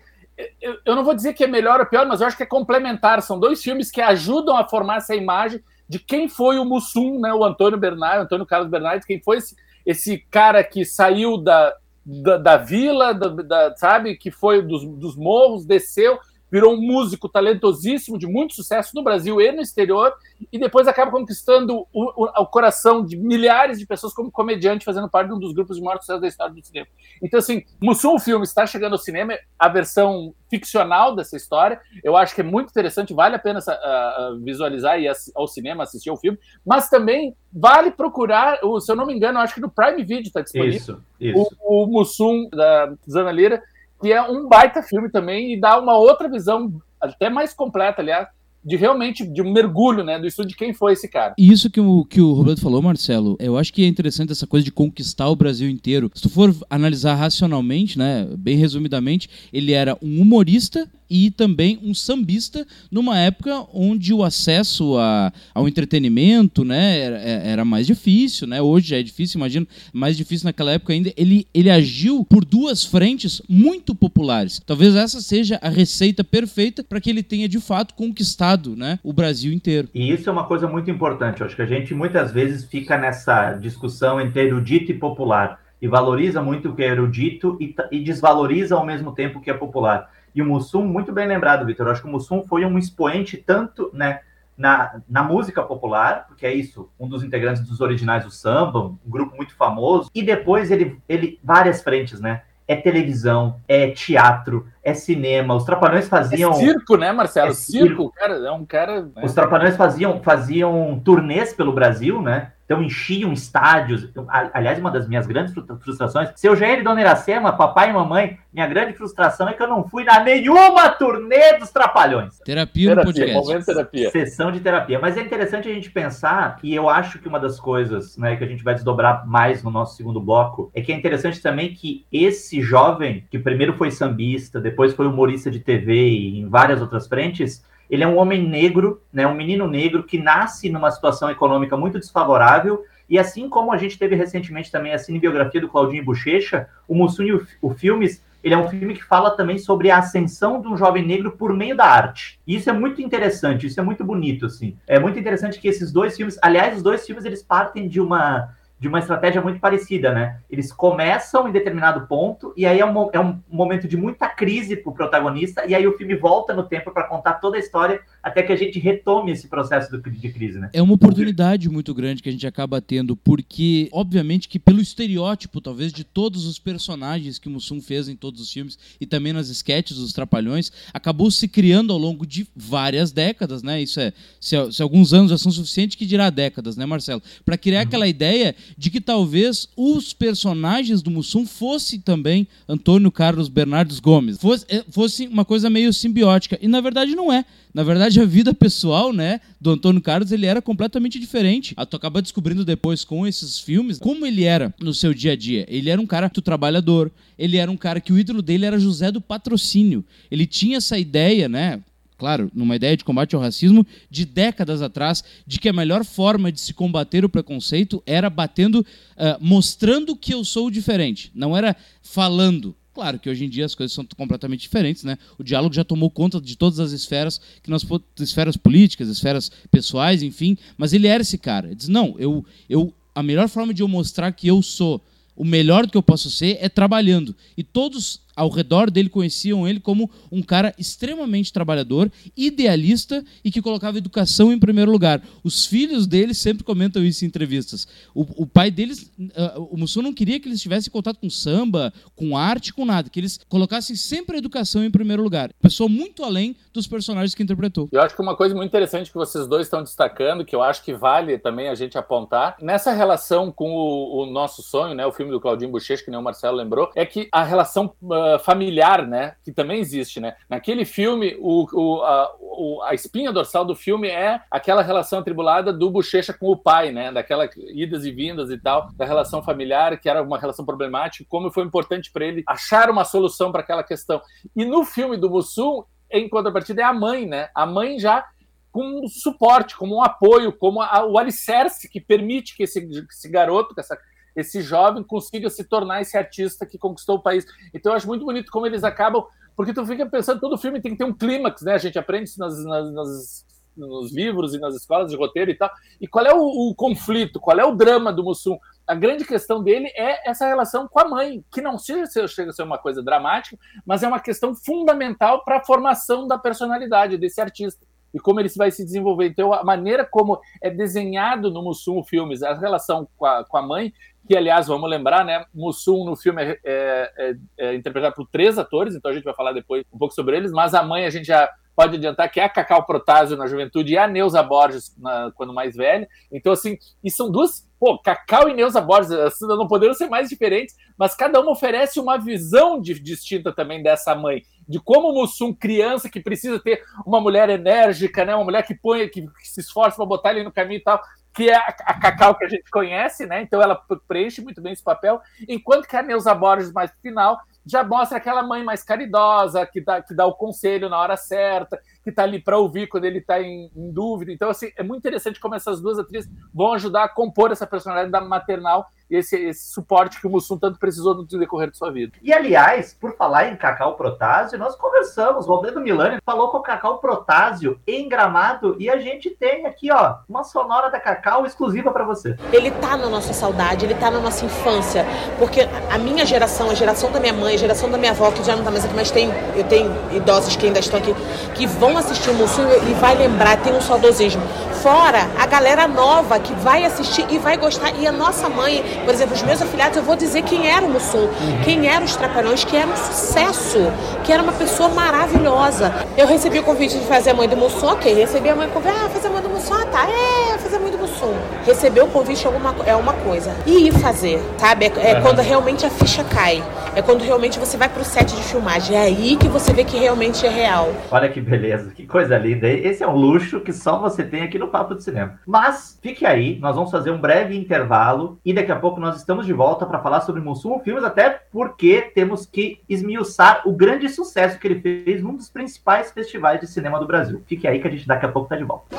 eu, 0.62 0.78
eu 0.86 0.96
não 0.96 1.04
vou 1.04 1.14
dizer 1.14 1.34
que 1.34 1.44
é 1.44 1.48
melhor 1.48 1.80
ou 1.80 1.86
pior, 1.86 2.06
mas 2.08 2.22
eu 2.22 2.28
acho 2.28 2.38
que 2.38 2.44
é 2.44 2.46
complementar. 2.46 3.22
São 3.22 3.40
dois 3.40 3.62
filmes 3.62 3.92
que 3.92 4.02
ajudam 4.02 4.56
a 4.58 4.68
formar 4.68 4.98
essa 4.98 5.16
imagem 5.16 5.62
de 5.88 6.00
quem 6.00 6.30
foi 6.30 6.58
o 6.60 6.66
Mussum, 6.66 7.20
né, 7.20 7.34
o 7.34 7.44
Antônio 7.44 7.78
Bernardo, 7.78 8.24
Antônio 8.24 8.46
Carlos 8.46 8.70
Bernardes, 8.70 9.06
quem 9.06 9.22
foi 9.22 9.38
esse, 9.38 9.56
esse 9.86 10.18
cara 10.32 10.64
que 10.64 10.86
saiu 10.86 11.38
da, 11.38 11.74
da, 12.06 12.38
da 12.38 12.58
vila, 12.58 13.14
da, 13.14 13.28
da- 13.30 13.75
sabe, 13.75 14.16
que 14.16 14.32
foi 14.32 14.62
dos, 14.62 14.86
dos 14.86 15.16
morros, 15.16 15.66
desceu, 15.66 16.18
virou 16.51 16.74
um 16.74 16.81
músico 16.81 17.30
talentosíssimo, 17.30 18.18
de 18.18 18.25
muito 18.28 18.56
sucesso 18.56 18.92
no 18.96 19.04
Brasil 19.04 19.40
e 19.42 19.51
no 19.51 19.62
exterior, 19.62 20.13
e 20.51 20.57
depois 20.57 20.88
acaba 20.88 21.12
conquistando 21.12 21.86
o, 21.94 22.24
o- 22.25 22.42
o 22.42 22.46
coração 22.48 23.04
de 23.06 23.18
milhares 23.18 23.78
de 23.80 23.86
pessoas 23.86 24.13
como 24.13 24.31
comediante, 24.31 24.86
fazendo 24.86 25.10
parte 25.10 25.28
de 25.30 25.36
um 25.36 25.40
dos 25.40 25.54
grupos 25.54 25.78
de 25.78 25.84
maior 25.84 26.00
sucesso 26.00 26.22
da 26.22 26.28
história 26.28 26.54
do 26.54 26.66
cinema. 26.66 26.88
Então, 27.22 27.38
assim, 27.40 27.63
Mussum, 27.81 28.16
o 28.16 28.19
filme, 28.19 28.44
está 28.44 28.66
chegando 28.66 28.94
ao 28.94 28.98
cinema, 29.00 29.34
a 29.57 29.68
versão 29.68 30.34
ficcional 30.50 31.16
dessa 31.16 31.38
história, 31.38 31.80
eu 32.04 32.18
acho 32.18 32.34
que 32.34 32.42
é 32.42 32.44
muito 32.44 32.69
interessante, 32.69 33.13
vale 33.13 33.36
a 33.36 33.40
pena 33.40 33.60
ah, 33.68 34.36
visualizar 34.44 35.00
e 35.00 35.07
ao 35.36 35.48
cinema, 35.48 35.84
assistir 35.84 36.10
ao 36.10 36.18
filme, 36.18 36.40
mas 36.66 36.90
também 36.90 37.36
vale 37.54 37.92
procurar, 37.92 38.60
o- 38.63 38.80
se 38.80 38.92
eu 38.92 38.96
não 38.96 39.06
me 39.06 39.13
engano, 39.13 39.38
eu 39.38 39.44
acho 39.44 39.54
que 39.54 39.62
no 39.62 39.69
Prime 39.69 40.04
Video 40.04 40.24
está 40.28 40.42
disponível, 40.42 40.75
Isso, 40.78 41.04
isso. 41.19 41.56
o, 41.62 41.84
o 41.84 41.88
Mussum, 41.88 42.50
da 42.50 42.94
Zana 43.07 43.31
Lira, 43.31 43.62
que 44.01 44.12
é 44.12 44.22
um 44.22 44.48
baita 44.48 44.81
filme 44.81 45.10
também 45.10 45.54
e 45.54 45.60
dá 45.60 45.80
uma 45.80 45.98
outra 45.98 46.30
visão, 46.30 46.72
até 47.00 47.30
mais 47.30 47.54
completa, 47.54 48.01
aliás, 48.01 48.28
de 48.63 48.75
realmente 48.75 49.25
de 49.25 49.42
um 49.42 49.51
mergulho, 49.51 50.04
né, 50.04 50.19
do 50.19 50.28
estudo 50.28 50.50
de 50.50 50.56
quem 50.56 50.74
foi 50.74 50.94
esse 50.94 51.07
cara. 51.07 51.34
E 51.38 51.51
isso 51.51 51.69
que 51.69 51.80
o, 51.80 52.04
que 52.06 52.19
o 52.19 52.34
Roberto 52.34 52.62
falou, 52.62 52.81
Marcelo, 52.81 53.38
eu 53.40 53.57
acho 53.57 53.74
que 53.74 53.84
é 53.84 53.88
interessante 53.88 54.31
essa 54.31 54.46
coisa 54.46 54.66
de 54.66 54.72
conquistar 54.72 55.30
o 55.30 55.36
Brasil 55.36 55.69
inteiro. 55.69 56.12
Se 56.13 56.24
tu 56.24 56.30
for 56.30 56.54
analisar 56.69 57.16
racionalmente, 57.16 57.98
né, 57.98 58.28
bem 58.38 58.57
resumidamente, 58.57 59.30
ele 59.54 59.72
era 59.72 59.98
um 60.01 60.22
humorista 60.22 60.90
e 61.10 61.32
também 61.32 61.80
um 61.84 61.94
sambista 61.94 62.66
numa 62.92 63.18
época 63.18 63.66
onde 63.74 64.14
o 64.14 64.24
acesso 64.24 64.98
a, 64.98 65.34
ao 65.54 65.68
entretenimento, 65.68 66.64
né, 66.64 67.00
era, 67.00 67.18
era 67.18 67.66
mais 67.66 67.88
difícil, 67.88 68.48
né? 68.48 68.62
Hoje 68.62 68.96
é 68.96 69.02
difícil, 69.02 69.38
imagino, 69.38 69.68
mais 69.92 70.16
difícil 70.16 70.46
naquela 70.46 70.72
época 70.72 70.94
ainda. 70.94 71.12
Ele, 71.18 71.48
ele 71.54 71.70
agiu 71.70 72.24
por 72.24 72.46
duas 72.46 72.84
frentes 72.84 73.42
muito 73.50 73.96
populares. 73.96 74.62
Talvez 74.66 74.96
essa 74.96 75.22
seja 75.22 75.58
a 75.62 75.70
receita 75.70 76.24
perfeita 76.24 76.84
para 76.84 77.02
que 77.02 77.10
ele 77.10 77.24
tenha 77.24 77.50
de 77.50 77.60
fato 77.60 77.94
conquistado, 77.94 78.76
né, 78.76 79.00
o 79.04 79.12
Brasil 79.12 79.52
inteiro. 79.52 79.90
E 79.94 80.12
isso 80.12 80.30
é 80.30 80.32
uma 80.32 80.46
coisa 80.46 80.68
muito 80.68 80.92
importante. 80.92 81.42
Eu 81.42 81.48
acho 81.48 81.56
que 81.56 81.62
a 81.62 81.66
gente 81.66 81.94
muitas 81.94 82.32
vezes 82.32 82.64
fica 82.66 82.98
nessa 82.98 83.54
discussão 83.54 84.22
entre 84.22 84.42
erudito 84.42 84.92
e 84.92 84.94
popular. 84.94 85.60
E 85.82 85.88
valoriza 85.88 86.42
muito 86.42 86.70
o 86.70 86.76
que 86.76 86.84
é 86.84 86.88
erudito 86.88 87.58
e, 87.60 87.74
e 87.92 88.00
desvaloriza 88.02 88.76
ao 88.76 88.86
mesmo 88.86 89.14
tempo 89.14 89.40
o 89.40 89.42
que 89.42 89.50
é 89.50 89.54
popular. 89.54 90.12
E 90.34 90.42
o 90.42 90.46
Mussum, 90.46 90.84
muito 90.84 91.12
bem 91.12 91.28
lembrado, 91.28 91.66
Vitor. 91.66 91.88
Eu 91.88 91.92
acho 91.92 92.02
que 92.02 92.08
o 92.08 92.12
Mussum 92.12 92.44
foi 92.44 92.66
um 92.66 92.78
expoente 92.78 93.38
tanto 93.38 93.90
né, 93.94 94.22
na, 94.60 95.00
na 95.10 95.24
música 95.24 95.64
popular, 95.64 96.26
porque 96.28 96.46
é 96.46 96.54
isso, 96.54 96.90
um 97.00 97.08
dos 97.08 97.24
integrantes 97.24 97.66
dos 97.66 97.80
originais 97.80 98.26
do 98.26 98.31
samba, 98.31 98.80
um 98.88 98.98
grupo 99.08 99.36
muito 99.36 99.56
famoso. 99.56 100.12
E 100.14 100.22
depois 100.22 100.70
ele, 100.70 101.00
ele 101.08 101.40
várias 101.42 101.81
frentes, 101.81 102.20
né? 102.20 102.42
É 102.68 102.76
televisão, 102.76 103.56
é 103.68 103.90
teatro, 103.90 104.68
é 104.84 104.94
cinema. 104.94 105.56
Os 105.56 105.64
Trapalhões 105.64 106.08
faziam. 106.08 106.52
É 106.52 106.56
circo, 106.56 106.98
né, 106.98 107.12
Marcelo? 107.12 107.50
É 107.50 107.54
circo, 107.54 107.88
circo. 107.88 108.12
cara, 108.12 108.34
é 108.36 108.52
um 108.52 108.64
cara. 108.64 109.02
né? 109.02 109.24
Os 109.24 109.34
Trapalhões 109.34 109.75
faziam, 109.75 110.22
faziam 110.22 111.02
turnês 111.04 111.52
pelo 111.54 111.74
Brasil, 111.74 112.22
né? 112.22 112.52
Então 112.69 112.83
enchiam 112.83 113.33
estádios. 113.33 114.04
Então, 114.04 114.27
aliás, 114.30 114.77
uma 114.77 114.92
das 114.92 115.07
minhas 115.07 115.25
grandes 115.25 115.51
frustra- 115.56 115.75
frustrações, 115.77 116.30
seu 116.36 116.56
Jair 116.56 116.81
e 116.81 116.83
Dona 116.83 117.01
Iracema, 117.01 117.51
papai 117.51 117.89
e 117.89 117.94
mamãe, 117.94 118.38
minha 118.54 118.68
grande 118.68 118.94
frustração 118.94 119.50
é 119.50 119.54
que 119.54 119.63
eu 119.63 119.68
não 119.68 119.89
fui 119.89 120.04
na 120.04 120.19
nenhuma 120.24 120.88
turnê 120.89 121.57
dos 121.57 121.71
Trapalhões. 121.71 122.38
Terapia, 122.45 122.89
no 122.94 123.01
Terapia, 123.01 123.13
podcast. 123.24 123.48
momento 123.48 123.66
terapia. 123.66 124.12
Sessão 124.12 124.51
de 124.51 124.60
terapia. 124.60 125.00
Mas 125.00 125.18
é 125.18 125.21
interessante 125.21 125.68
a 125.68 125.74
gente 125.74 125.89
pensar, 125.89 126.60
e 126.62 126.75
eu 126.75 126.88
acho 126.88 127.18
que 127.18 127.27
uma 127.27 127.39
das 127.39 127.60
coisas 127.60 128.16
né, 128.18 128.36
que 128.36 128.44
a 128.44 128.48
gente 128.48 128.63
vai 128.63 128.75
desdobrar 128.75 129.25
mais 129.27 129.63
no 129.63 129.72
nosso 129.72 129.98
segundo 129.98 130.22
bloco, 130.22 130.69
é 130.75 130.81
que 130.81 130.92
é 130.92 130.95
interessante 130.95 131.42
também 131.42 131.74
que 131.74 132.06
esse 132.12 132.62
jovem, 132.62 133.25
que 133.31 133.39
primeiro 133.39 133.74
foi 133.77 133.89
sambista, 133.89 134.62
depois 134.62 134.94
foi 134.94 135.07
humorista 135.07 135.50
de 135.50 135.60
TV 135.60 136.07
e 136.07 136.39
em 136.39 136.48
várias 136.48 136.81
outras 136.81 137.07
frentes, 137.07 137.68
ele 137.89 138.03
é 138.03 138.07
um 138.07 138.18
homem 138.18 138.47
negro, 138.47 139.01
né, 139.12 139.25
um 139.25 139.33
menino 139.33 139.68
negro 139.68 140.03
que 140.03 140.18
nasce 140.18 140.69
numa 140.69 140.91
situação 140.91 141.30
econômica 141.30 141.75
muito 141.75 142.00
desfavorável. 142.00 142.83
E 143.09 143.18
assim 143.18 143.50
como 143.50 143.71
a 143.71 143.77
gente 143.77 143.97
teve 143.97 144.15
recentemente 144.15 144.71
também 144.71 144.94
a 144.94 145.00
cinebiografia 145.00 145.59
do 145.59 145.68
Claudinho 145.68 146.06
Bochecha, 146.06 146.68
o 146.88 146.94
Mussum 146.94 147.24
e 147.24 147.33
o, 147.33 147.47
o 147.62 147.71
Filmes 147.71 148.24
ele 148.44 148.53
é 148.53 148.57
um 148.57 148.69
filme 148.69 148.94
que 148.94 149.03
fala 149.03 149.31
também 149.31 149.57
sobre 149.57 149.91
a 149.91 149.97
ascensão 149.97 150.62
de 150.62 150.68
um 150.68 150.77
jovem 150.77 151.06
negro 151.06 151.31
por 151.31 151.53
meio 151.53 151.75
da 151.75 151.86
arte. 151.86 152.39
E 152.47 152.56
isso 152.56 152.69
é 152.69 152.74
muito 152.74 153.01
interessante, 153.01 153.68
isso 153.68 153.80
é 153.80 153.83
muito 153.83 154.03
bonito, 154.03 154.45
assim. 154.45 154.77
É 154.88 154.97
muito 154.97 155.19
interessante 155.19 155.59
que 155.59 155.68
esses 155.68 155.91
dois 155.91 156.15
filmes, 156.15 156.39
aliás, 156.41 156.77
os 156.77 156.83
dois 156.83 157.06
filmes 157.06 157.25
eles 157.25 157.44
partem 157.44 157.88
de 157.88 158.00
uma 158.00 158.56
de 158.80 158.88
uma 158.88 159.00
estratégia 159.00 159.42
muito 159.42 159.60
parecida, 159.60 160.14
né? 160.14 160.40
Eles 160.50 160.72
começam 160.72 161.48
em 161.48 161.51
determinado 161.51 162.08
ponto 162.08 162.53
e 162.56 162.65
aí 162.65 162.80
é 162.80 162.86
um, 162.86 163.10
é 163.12 163.20
um 163.20 163.39
momento 163.50 163.88
de 163.88 163.98
muita 163.98 164.30
crise 164.30 164.77
para 164.77 164.89
o 164.89 164.94
protagonista 164.94 165.65
e 165.65 165.75
aí 165.75 165.86
o 165.86 165.98
filme 165.98 166.15
volta 166.15 166.53
no 166.53 166.63
tempo 166.63 166.92
para 166.92 167.03
contar 167.03 167.34
toda 167.36 167.58
a 167.58 167.60
história 167.60 168.01
até 168.22 168.44
que 168.44 168.52
a 168.52 168.56
gente 168.56 168.80
retome 168.80 169.32
esse 169.32 169.48
processo 169.48 169.92
do- 169.92 170.02
de 170.10 170.30
crise, 170.30 170.60
né? 170.60 170.70
É 170.74 170.82
uma 170.82 170.94
oportunidade 170.94 171.70
muito 171.70 171.94
grande 171.94 172.22
que 172.22 172.30
a 172.30 172.32
gente 172.32 172.46
acaba 172.46 172.82
tendo, 172.82 173.16
porque, 173.16 173.88
obviamente, 173.92 174.48
que 174.48 174.60
pelo 174.60 174.82
estereótipo, 174.82 175.62
talvez, 175.62 175.92
de 175.94 176.04
todos 176.04 176.46
os 176.46 176.60
personagens 176.60 177.38
que 177.40 177.48
o 177.48 177.52
Mussum 177.52 177.82
fez 177.82 178.08
em 178.10 178.16
todos 178.16 178.42
os 178.42 178.52
filmes 178.52 178.78
e 179.00 179.06
também 179.06 179.34
nas 179.34 179.50
esquetes 179.50 179.98
dos 179.98 180.14
Trapalhões, 180.14 180.72
acabou 180.94 181.32
se 181.32 181.48
criando 181.48 181.94
ao 181.94 182.00
longo 182.00 182.26
de 182.26 182.48
várias 182.56 183.12
décadas, 183.12 183.64
né? 183.64 183.82
Isso 183.82 184.00
é, 184.00 184.12
se, 184.40 184.56
se 184.72 184.82
alguns 184.82 185.14
anos 185.14 185.32
já 185.32 185.38
são 185.38 185.52
suficientes, 185.52 185.96
que 185.96 186.06
dirá 186.06 186.30
décadas, 186.30 186.76
né, 186.76 186.86
Marcelo? 186.86 187.22
Para 187.46 187.58
criar 187.58 187.82
aquela 187.82 188.08
ideia 188.08 188.56
de 188.78 188.90
que 188.90 189.00
talvez 189.02 189.68
os 189.76 190.14
personagens 190.14 191.02
do 191.02 191.10
Mussum 191.12 191.46
fossem 191.46 192.00
também 192.00 192.48
Antônio 192.68 193.12
Carlos 193.12 193.48
Bernardes 193.50 194.00
Gomes, 194.00 194.38
fosse, 194.38 194.66
eh, 194.70 194.84
fosse 194.90 195.28
uma 195.28 195.46
coisa 195.46 195.70
meio 195.70 195.92
simbiótica. 195.94 196.58
E 196.62 196.68
na 196.68 196.82
verdade 196.82 197.16
não 197.16 197.32
é. 197.32 197.46
Na 197.74 197.84
verdade, 197.84 198.20
a 198.20 198.26
vida 198.26 198.54
pessoal, 198.54 199.14
né, 199.14 199.40
do 199.62 199.70
Antônio 199.70 200.02
Carlos, 200.02 200.32
ele 200.32 200.46
era 200.46 200.62
completamente 200.62 201.20
diferente. 201.20 201.74
Ah, 201.78 201.86
Tu 201.86 201.96
acaba 201.96 202.22
descobrindo 202.22 202.66
depois 202.66 203.04
com 203.06 203.28
esses 203.28 203.60
filmes 203.60 204.00
como 204.00 204.26
ele 204.26 204.44
era 204.44 204.74
no 204.80 204.94
seu 204.94 205.14
dia 205.14 205.34
a 205.34 205.36
dia. 205.36 205.66
Ele 205.68 205.90
era 205.90 206.02
um 206.02 206.08
cara 206.08 206.28
muito 206.28 206.42
trabalhador, 206.42 207.12
ele 207.38 207.58
era 207.58 207.70
um 207.70 207.78
cara 207.78 208.02
que 208.02 208.12
o 208.12 208.18
ídolo 208.18 208.42
dele 208.42 208.66
era 208.66 208.80
José 208.80 209.12
do 209.12 209.22
Patrocínio. 209.22 210.04
Ele 210.32 210.48
tinha 210.48 210.78
essa 210.78 210.98
ideia, 210.98 211.48
né, 211.48 211.80
claro, 212.18 212.52
numa 212.54 212.76
ideia 212.76 212.98
de 212.98 213.04
combate 213.04 213.36
ao 213.36 213.42
racismo 213.42 213.86
de 214.10 214.26
décadas 214.26 214.82
atrás, 214.82 215.24
de 215.46 215.60
que 215.60 215.70
a 215.70 215.74
melhor 215.74 216.04
forma 216.04 216.52
de 216.52 216.60
se 216.60 216.74
combater 216.74 217.24
o 217.24 217.30
preconceito 217.30 218.02
era 218.06 218.30
batendo, 218.30 218.86
ah, 219.16 219.38
mostrando 219.40 220.16
que 220.16 220.34
eu 220.34 220.44
sou 220.44 220.72
diferente. 220.72 221.32
Não 221.36 221.56
era 221.56 221.76
falando. 222.02 222.76
Claro 223.00 223.18
que 223.18 223.29
hoje 223.29 223.46
em 223.46 223.50
dia 223.50 223.65
as 223.65 223.74
coisas 223.74 223.96
são 223.96 224.06
completamente 224.18 224.60
diferentes, 224.60 225.06
né? 225.06 225.18
O 225.38 225.44
diálogo 225.44 225.74
já 225.74 225.86
tomou 225.86 226.12
conta 226.12 226.41
de 226.41 226.58
todas 226.58 226.82
as 226.82 226.91
esferas, 226.91 227.39
que 227.63 227.70
nós 227.70 227.82
esferas 228.20 228.58
políticas, 228.58 229.08
esferas 229.08 229.50
pessoais, 229.72 230.22
enfim. 230.22 230.58
Mas 230.77 230.91
ele 230.91 231.08
era 231.08 231.22
esse 231.22 231.38
cara. 231.38 231.68
Ele 231.68 231.75
diz 231.75 231.88
não, 231.88 232.18
eu, 232.20 232.46
eu, 232.70 232.94
a 233.15 233.24
melhor 233.24 233.48
forma 233.48 233.74
de 233.74 233.82
eu 233.82 233.88
mostrar 233.88 234.34
que 234.34 234.50
eu 234.50 234.62
sou 234.62 235.01
o 235.34 235.46
melhor 235.46 235.86
do 235.86 235.94
que 235.94 235.98
eu 235.98 236.03
posso 236.03 236.29
ser 236.29 236.58
é 236.60 236.68
trabalhando. 236.68 237.34
E 237.56 237.63
todos 237.63 238.20
ao 238.39 238.50
redor 238.50 238.89
dele 238.89 239.10
conheciam 239.10 239.67
ele 239.67 239.81
como 239.81 240.10
um 240.31 240.41
cara 240.41 240.74
extremamente 240.77 241.51
trabalhador, 241.51 242.10
idealista 242.38 243.22
e 243.43 243.51
que 243.51 243.62
colocava 243.62 243.98
educação 243.98 244.53
em 244.53 244.58
primeiro 244.58 244.89
lugar. 244.89 245.22
Os 245.43 245.65
filhos 245.65 246.08
dele 246.08 246.34
sempre 246.34 246.63
comentam 246.63 247.03
isso 247.03 247.25
em 247.25 247.27
entrevistas. 247.27 247.86
O, 248.15 248.43
o 248.43 248.48
pai 248.48 248.72
deles, 248.72 249.12
uh, 249.19 249.62
o 249.69 249.77
Mussum 249.77 250.01
não 250.01 250.13
queria 250.13 250.39
que 250.39 250.48
eles 250.48 250.62
tivessem 250.62 250.89
contato 250.89 251.19
com 251.19 251.29
samba, 251.29 251.91
com 252.15 252.38
arte, 252.38 252.74
com 252.74 252.86
nada, 252.86 253.10
que 253.10 253.19
eles 253.19 253.41
colocassem 253.50 253.96
sempre 253.96 254.38
a 254.38 254.39
educação 254.39 254.86
em 254.86 254.89
primeiro 254.89 255.22
lugar. 255.22 255.51
Pessoa 255.62 255.89
muito 255.89 256.24
além 256.24 256.55
dos 256.74 256.88
personagens 256.88 257.36
que 257.36 257.43
interpretou. 257.43 257.89
Eu 257.91 258.01
acho 258.01 258.15
que 258.15 258.22
uma 258.22 258.38
coisa 258.38 258.55
muito 258.55 258.69
interessante 258.69 259.12
que 259.12 259.17
vocês 259.17 259.48
dois 259.48 259.67
estão 259.67 259.84
destacando, 259.84 260.46
que 260.46 260.55
eu 260.55 260.63
acho 260.63 260.81
que 260.81 260.93
vale 260.93 261.38
também 261.38 261.67
a 261.67 261.75
gente 261.75 261.98
apontar, 261.98 262.55
nessa 262.62 262.93
relação 262.93 263.51
com 263.51 263.72
o, 263.72 264.24
o 264.24 264.25
nosso 264.25 264.62
sonho, 264.62 264.96
né, 264.96 265.05
o 265.05 265.12
filme 265.12 265.29
do 265.29 265.41
Claudinho 265.41 265.72
Bochecha, 265.72 266.03
que 266.03 266.10
nem 266.10 266.19
o 266.19 266.24
Marcelo 266.24 266.55
lembrou, 266.55 266.89
é 266.96 267.05
que 267.05 267.27
a 267.31 267.43
relação 267.43 267.93
uh, 268.03 268.28
familiar, 268.38 269.07
né, 269.07 269.36
que 269.43 269.51
também 269.51 269.79
existe, 269.79 270.19
né? 270.19 270.36
Naquele 270.50 270.86
filme, 270.86 271.36
o, 271.39 271.65
o, 271.74 272.01
a, 272.03 272.36
o, 272.39 272.81
a 272.83 272.93
espinha 272.93 273.31
dorsal 273.31 273.65
do 273.65 273.75
filme 273.75 274.07
é 274.09 274.41
aquela 274.51 274.81
relação 274.81 275.19
atribulada 275.19 275.71
do 275.71 275.89
Bochecha 275.89 276.33
com 276.33 276.48
o 276.51 276.57
pai, 276.57 276.91
né, 276.91 277.12
daquela 277.12 277.50
idas 277.74 278.05
e 278.05 278.12
vindas 278.12 278.51
e 278.51 278.57
tal, 278.57 278.91
da 278.93 279.05
relação 279.05 279.41
familiar, 279.41 279.98
que 280.00 280.09
era 280.09 280.21
uma 280.21 280.38
relação 280.38 280.65
problemática, 280.65 281.25
como 281.29 281.51
foi 281.51 281.63
importante 281.63 282.12
para 282.12 282.25
ele 282.25 282.43
achar 282.45 282.89
uma 282.89 283.05
solução 283.05 283.51
para 283.51 283.62
aquela 283.62 283.83
questão. 283.83 284.21
E 284.55 284.65
no 284.65 284.83
filme 284.83 285.17
do 285.17 285.29
Mussum, 285.29 285.83
em 286.12 286.27
contrapartida, 286.27 286.81
é 286.81 286.86
a 286.86 286.93
mãe, 286.93 287.25
né? 287.25 287.50
A 287.55 287.65
mãe 287.65 288.00
já 288.00 288.25
com 288.71 289.07
suporte, 289.07 289.75
como 289.75 289.95
um 289.95 290.03
apoio, 290.03 290.53
como 290.53 290.81
a, 290.81 291.05
o 291.05 291.17
alicerce 291.17 291.89
que 291.89 292.00
permite 292.00 292.55
que 292.55 292.63
esse, 292.63 292.88
esse 293.09 293.29
garoto, 293.29 293.74
que 293.74 293.79
essa, 293.79 293.98
esse 294.39 294.62
jovem 294.62 295.03
consiga 295.03 295.50
se 295.50 295.63
tornar 295.63 296.01
esse 296.01 296.17
artista 296.17 296.65
que 296.65 296.77
conquistou 296.77 297.17
o 297.17 297.22
país. 297.22 297.46
Então 297.74 297.91
eu 297.91 297.98
acho 297.98 298.08
muito 298.08 298.25
bonito 298.25 298.51
como 298.51 298.65
eles 298.65 298.84
acabam, 298.84 299.24
porque 299.55 299.74
tu 299.74 299.86
fica 299.86 300.05
pensando, 300.05 300.39
todo 300.39 300.58
filme 300.58 300.81
tem 300.81 300.91
que 300.91 300.98
ter 300.98 301.03
um 301.03 301.13
clímax, 301.13 301.62
né? 301.62 301.74
A 301.74 301.77
gente 301.77 302.00
aprende 302.00 302.29
isso 302.29 302.39
nas, 302.39 302.63
nas, 302.63 302.93
nas, 302.93 303.46
nos 303.75 304.13
livros 304.13 304.53
e 304.53 304.60
nas 304.60 304.75
escolas 304.75 305.12
de 305.12 305.17
roteiro 305.17 305.51
e 305.51 305.55
tal. 305.55 305.69
E 306.00 306.08
qual 306.08 306.25
é 306.25 306.34
o, 306.34 306.69
o 306.69 306.75
conflito, 306.75 307.39
qual 307.39 307.60
é 307.60 307.65
o 307.65 307.75
drama 307.75 308.12
do 308.12 308.24
Mussum? 308.24 308.58
A 308.88 308.96
grande 308.96 309.24
questão 309.24 309.62
dele 309.62 309.88
é 309.96 310.29
essa 310.29 310.48
relação 310.48 310.88
com 310.88 311.00
a 311.00 311.08
mãe, 311.08 311.43
que 311.51 311.62
não 311.62 311.77
chega 311.77 312.03
a 312.03 312.53
ser 312.53 312.63
uma 312.63 312.77
coisa 312.77 313.03
dramática, 313.03 313.58
mas 313.86 314.01
é 314.01 314.08
uma 314.08 314.19
questão 314.19 314.55
fundamental 314.55 315.43
para 315.43 315.58
a 315.58 315.63
formação 315.63 316.27
da 316.27 316.38
personalidade 316.38 317.17
desse 317.17 317.39
artista 317.39 317.86
e 318.13 318.19
como 318.19 318.39
ele 318.39 318.50
vai 318.58 318.72
se 318.72 318.84
desenvolver. 318.84 319.27
Então, 319.27 319.53
a 319.53 319.63
maneira 319.63 320.05
como 320.05 320.39
é 320.62 320.69
desenhado 320.69 321.51
no 321.51 321.62
Mussum 321.62 322.03
Filmes, 322.03 322.41
a 322.41 322.53
relação 322.53 323.08
com 323.17 323.25
a, 323.25 323.43
com 323.46 323.58
a 323.58 323.62
mãe, 323.62 323.93
que, 324.28 324.36
aliás, 324.36 324.68
vamos 324.68 324.90
lembrar, 324.90 325.26
né? 325.26 325.46
Mussum 325.54 326.06
no 326.06 326.16
filme 326.16 326.44
é, 326.44 326.60
é, 326.64 327.12
é, 327.18 327.36
é, 327.58 327.76
interpretado 327.76 328.16
por 328.16 328.28
três 328.28 328.58
atores, 328.58 328.96
então 328.96 329.12
a 329.12 329.14
gente 329.14 329.24
vai 329.24 329.34
falar 329.34 329.54
depois 329.54 329.84
um 329.92 329.98
pouco 329.98 330.14
sobre 330.14 330.38
eles, 330.38 330.52
mas 330.52 330.74
a 330.74 330.84
mãe 330.84 331.06
a 331.06 331.10
gente 331.10 331.26
já 331.26 331.50
pode 331.76 331.96
adiantar 331.96 332.30
que 332.30 332.42
é 332.42 332.44
a 332.44 332.50
Cacau 332.50 332.86
Protásio 332.86 333.38
na 333.38 333.48
juventude 333.48 333.94
e 333.94 333.98
a 333.98 334.06
Neuza 334.06 334.44
Borges 334.44 334.94
na, 334.98 335.32
quando 335.34 335.54
mais 335.54 335.76
velha. 335.76 336.08
Então, 336.30 336.52
assim, 336.52 336.78
e 337.02 337.10
são 337.10 337.32
duas. 337.32 337.68
Pô, 337.80 337.98
Cacau 337.98 338.50
e 338.50 338.54
Neuza 338.54 338.82
Borges 338.82 339.12
assim, 339.12 339.48
não 339.48 339.66
poderiam 339.66 339.94
ser 339.94 340.10
mais 340.10 340.28
diferentes, 340.28 340.76
mas 340.98 341.16
cada 341.16 341.40
uma 341.40 341.52
oferece 341.52 341.98
uma 341.98 342.18
visão 342.18 342.82
de, 342.82 343.00
distinta 343.00 343.54
também 343.54 343.82
dessa 343.82 344.14
mãe 344.14 344.44
de 344.68 344.80
como 344.80 345.10
o 345.10 345.14
Mussum, 345.14 345.52
criança 345.52 346.08
que 346.08 346.20
precisa 346.20 346.60
ter 346.60 346.84
uma 347.04 347.20
mulher 347.20 347.50
enérgica, 347.50 348.24
né, 348.24 348.36
uma 348.36 348.44
mulher 348.44 348.64
que 348.64 348.76
põe, 348.76 349.10
que, 349.10 349.22
que 349.22 349.48
se 349.48 349.62
esforça 349.62 349.98
para 349.98 350.06
botar 350.06 350.32
ele 350.32 350.44
no 350.44 350.52
caminho 350.52 350.78
e 350.78 350.84
tal, 350.84 351.02
que 351.39 351.50
é 351.50 351.55
a, 351.55 351.93
Cacau 351.93 352.36
que 352.36 352.43
a 352.43 352.50
gente 352.50 352.69
conhece, 352.69 353.25
né? 353.25 353.41
Então 353.41 353.62
ela 353.62 353.81
preenche 354.05 354.41
muito 354.41 354.62
bem 354.62 354.74
esse 354.74 354.84
papel, 354.84 355.22
enquanto 355.48 355.88
que 355.88 355.96
a 355.96 356.03
Neuza 356.03 356.36
Borges, 356.36 356.74
mais 356.74 356.91
final, 357.01 357.39
já 357.65 357.81
mostra 357.81 358.17
aquela 358.17 358.43
mãe 358.43 358.62
mais 358.62 358.84
caridosa, 358.84 359.65
que 359.65 359.79
dá, 359.79 360.01
que 360.01 360.13
dá 360.13 360.25
o 360.25 360.34
conselho 360.34 360.89
na 360.89 361.00
hora 361.00 361.15
certa, 361.15 361.79
que 362.03 362.10
está 362.10 362.24
ali 362.24 362.41
para 362.41 362.58
ouvir 362.58 362.88
quando 362.88 363.05
ele 363.05 363.19
está 363.19 363.41
em, 363.41 363.72
em, 363.74 363.89
dúvida. 363.89 364.34
Então, 364.34 364.50
assim, 364.50 364.69
é 364.75 364.84
muito 364.84 365.00
interessante 365.00 365.39
como 365.39 365.55
essas 365.55 365.79
duas 365.79 365.98
atrizes 365.98 366.29
vão 366.53 366.74
ajudar 366.74 367.05
a 367.05 367.10
compor 367.10 367.53
essa 367.53 367.65
personalidade 367.65 368.27
maternal 368.27 368.86
e 368.98 368.99
esse, 369.10 369.36
esse, 369.36 369.72
suporte 369.72 370.20
que 370.20 370.28
o 370.28 370.30
Mussum 370.30 370.58
tanto 370.58 370.80
precisou 370.80 371.16
no 371.16 371.25
decorrer 371.25 371.72
de 371.72 371.78
sua 371.78 371.92
vida. 371.92 372.13
E, 372.22 372.32
aliás, 372.32 372.94
por 372.94 373.16
falar 373.16 373.50
em 373.50 373.56
Cacau 373.56 373.96
Protásio, 373.96 374.60
nós 374.60 374.75
conversamos, 374.75 375.46
o 375.46 375.50
Robledo 375.50 375.82
Milani 375.82 376.20
falou 376.25 376.50
com 376.50 376.58
o 376.58 376.62
Cacau 376.62 377.00
Protásio 377.00 377.80
em 377.88 378.08
Gramado 378.08 378.75
e 378.80 378.89
a 378.89 378.98
gente 378.98 379.30
tem 379.30 379.66
aqui, 379.66 379.92
ó, 379.92 380.18
uma 380.28 380.44
sonora 380.44 380.89
da 380.89 381.00
Cacau 381.00 381.46
exclusiva 381.46 381.92
para 381.92 382.04
você. 382.04 382.38
Ele 382.51 382.72
tá 382.72 382.96
na 382.96 383.10
nossa 383.10 383.34
saudade, 383.34 383.86
ele 383.86 383.96
tá 383.96 384.12
na 384.12 384.20
nossa 384.20 384.46
infância, 384.46 385.06
porque 385.38 385.62
a 385.92 385.98
minha 385.98 386.25
geração, 386.25 386.70
a 386.70 386.75
geração 386.75 387.12
da 387.12 387.20
minha 387.20 387.34
mãe, 387.34 387.56
a 387.56 387.58
geração 387.58 387.89
da 387.89 387.98
minha 387.98 388.12
avó, 388.12 388.32
que 388.32 388.44
já 388.44 388.56
não 388.56 388.63
tá 388.63 388.72
mais 388.72 388.86
aqui, 388.86 388.94
mas 388.94 389.12
tem, 389.12 389.30
eu 389.56 389.63
tenho 389.63 389.92
idosos 390.16 390.56
que 390.56 390.68
ainda 390.68 390.80
estão 390.80 391.00
aqui, 391.00 391.13
que 391.56 391.66
vão 391.66 391.98
assistir 391.98 392.30
o 392.30 392.34
Mussum 392.34 392.68
e 392.89 392.94
vai 392.96 393.16
lembrar, 393.16 393.58
tem 393.62 393.74
um 393.74 393.82
saudosismo. 393.82 394.42
Fora 394.82 395.28
a 395.38 395.46
galera 395.46 395.88
nova 395.88 396.39
que 396.39 396.54
vai 396.54 396.86
assistir 396.86 397.25
e 397.30 397.38
vai 397.38 397.58
gostar, 397.58 397.92
e 398.00 398.08
a 398.08 398.12
nossa 398.12 398.48
mãe 398.48 398.82
por 399.06 399.13
exemplo, 399.13 399.36
os 399.36 399.41
meus 399.44 399.62
afiliados, 399.62 399.98
eu 399.98 400.03
vou 400.03 400.15
dizer 400.15 400.41
quem 400.44 400.70
era 400.70 400.86
o 400.86 400.89
Mussum, 400.89 401.18
uhum. 401.18 401.62
quem 401.63 401.88
eram 401.88 402.06
os 402.06 402.15
Trapalhões, 402.15 402.63
que 402.63 402.75
era 402.75 402.88
um 402.88 402.96
sucesso, 402.96 403.79
que 404.24 404.32
era 404.32 404.41
uma 404.44 404.53
pessoa 404.53 404.89
maravilhosa. 404.89 405.94
Eu 406.18 406.27
recebi 406.27 406.60
o 406.60 406.63
convite 406.63 406.98
de 406.98 407.06
fazer 407.06 407.32
a 407.32 407.34
mãe 407.34 407.48
do 407.48 407.58
Mussum, 407.58 407.88
ok, 407.88 408.13
recebi 408.13 408.50
a 408.50 408.56
mãe 408.56 408.70
ah, 408.74 409.10
fazer 409.10 409.27
a 409.27 409.32
mãe 409.32 409.41
do 409.41 409.50
Mussum, 409.50 409.74
ah, 409.74 409.86
tá, 409.86 410.08
é, 410.10 410.58
fazer 410.58 410.77
a 410.77 410.79
mãe 410.79 410.91
do 410.91 410.98
Mussum. 410.98 411.34
Receber 411.65 412.01
o 412.01 412.08
convite 412.08 412.46
é 412.46 412.50
uma, 412.50 412.75
é 412.86 412.96
uma 412.96 413.13
coisa. 413.13 413.56
E 413.65 413.88
ir 413.88 413.94
fazer, 413.94 414.41
sabe? 414.58 414.86
É, 414.86 415.12
é 415.12 415.15
uhum. 415.15 415.22
quando 415.22 415.39
realmente 415.39 415.86
a 415.86 415.89
ficha 415.89 416.24
cai. 416.24 416.63
É 416.96 417.01
quando 417.01 417.22
realmente 417.22 417.60
você 417.60 417.77
vai 417.77 417.88
pro 417.88 418.03
set 418.03 418.36
de 418.36 418.44
filmagem. 418.44 418.96
É 418.96 419.01
aí 419.01 419.38
que 419.38 419.48
você 419.48 419.72
vê 419.72 419.84
que 419.84 419.98
realmente 419.98 420.46
é 420.46 420.50
real. 420.50 420.91
Olha 421.12 421.29
que 421.29 421.39
beleza, 421.39 421.91
que 421.91 422.06
coisa 422.06 422.38
linda. 422.38 422.68
Esse 422.68 423.03
é 423.03 423.08
um 423.08 423.15
luxo 423.15 423.60
que 423.62 423.72
só 423.72 424.00
você 424.00 424.24
tem 424.24 424.41
aqui 424.41 424.58
no 424.58 424.68
Papo 424.68 424.96
de 424.96 425.03
Cinema. 425.03 425.39
Mas 425.46 425.98
fique 426.01 426.25
aí, 426.25 426.58
nós 426.60 426.75
vamos 426.75 426.91
fazer 426.91 427.12
um 427.12 427.20
breve 427.20 427.56
intervalo 427.56 428.39
e 428.44 428.53
daqui 428.53 428.72
a 428.72 428.75
pouco 428.75 428.88
nós 428.98 429.17
estamos 429.17 429.46
de 429.46 429.53
volta 429.53 429.86
para 429.86 430.00
falar 430.00 430.22
sobre 430.22 430.41
Mussum 430.41 430.79
Filmes, 430.79 431.03
até 431.03 431.29
porque 431.51 432.12
temos 432.15 432.46
que 432.46 432.79
esmiuçar 432.88 433.62
o 433.65 433.74
grande 433.74 434.08
sucesso 434.08 434.58
que 434.58 434.67
ele 434.67 434.79
fez 434.79 435.22
num 435.22 435.36
dos 435.36 435.50
principais 435.50 436.12
festivais 436.12 436.62
de 436.62 436.67
cinema 436.67 437.00
do 437.00 437.05
Brasil. 437.05 437.43
Fique 437.46 437.67
aí 437.67 437.79
que 437.79 437.88
a 437.88 437.91
gente 437.91 438.08
daqui 438.08 438.25
a 438.25 438.29
pouco 438.29 438.48
tá 438.48 438.55
de 438.55 438.63
volta. 438.63 438.96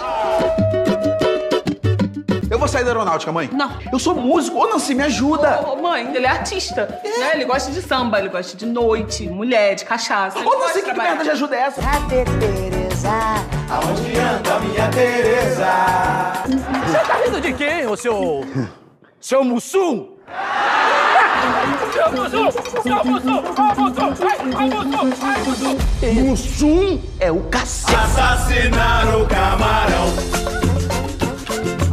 Eu 2.50 2.58
vou 2.58 2.66
sair 2.66 2.82
da 2.82 2.90
aeronáutica, 2.90 3.30
mãe. 3.30 3.48
Não. 3.52 3.70
Eu 3.92 3.98
sou 4.00 4.12
músico. 4.12 4.58
Ô, 4.58 4.68
Nancy, 4.68 4.92
me 4.92 5.04
ajuda. 5.04 5.60
Ô, 5.60 5.76
mãe, 5.76 6.12
ele 6.12 6.26
é 6.26 6.28
artista. 6.28 7.00
É. 7.04 7.18
Né? 7.18 7.30
Ele 7.34 7.44
gosta 7.44 7.70
de 7.70 7.80
samba, 7.80 8.18
ele 8.18 8.28
gosta 8.28 8.56
de 8.56 8.66
noite, 8.66 9.28
mulher, 9.28 9.76
de 9.76 9.84
cachaça. 9.84 10.36
Ô, 10.40 10.58
Nancy, 10.58 10.82
que 10.82 10.92
merda 10.92 11.22
de 11.22 11.30
ajuda 11.30 11.54
é 11.54 11.60
essa? 11.60 11.80
Cadê 11.80 12.24
Tereza? 12.24 13.10
Aonde 13.70 14.18
anda 14.18 14.58
minha 14.58 14.88
Tereza? 14.90 15.66
Você 16.86 16.98
tá 17.06 17.14
rindo 17.24 17.40
de 17.40 17.52
quem, 17.52 17.86
ô 17.86 17.96
seu... 17.96 18.44
seu 19.20 19.44
Mussum? 19.44 20.16
Mussum 26.24 27.02
é 27.20 27.30
o 27.30 27.42
cacete. 27.44 27.94
Assassinar 27.94 29.20
o 29.20 29.26
camarão. 29.26 30.06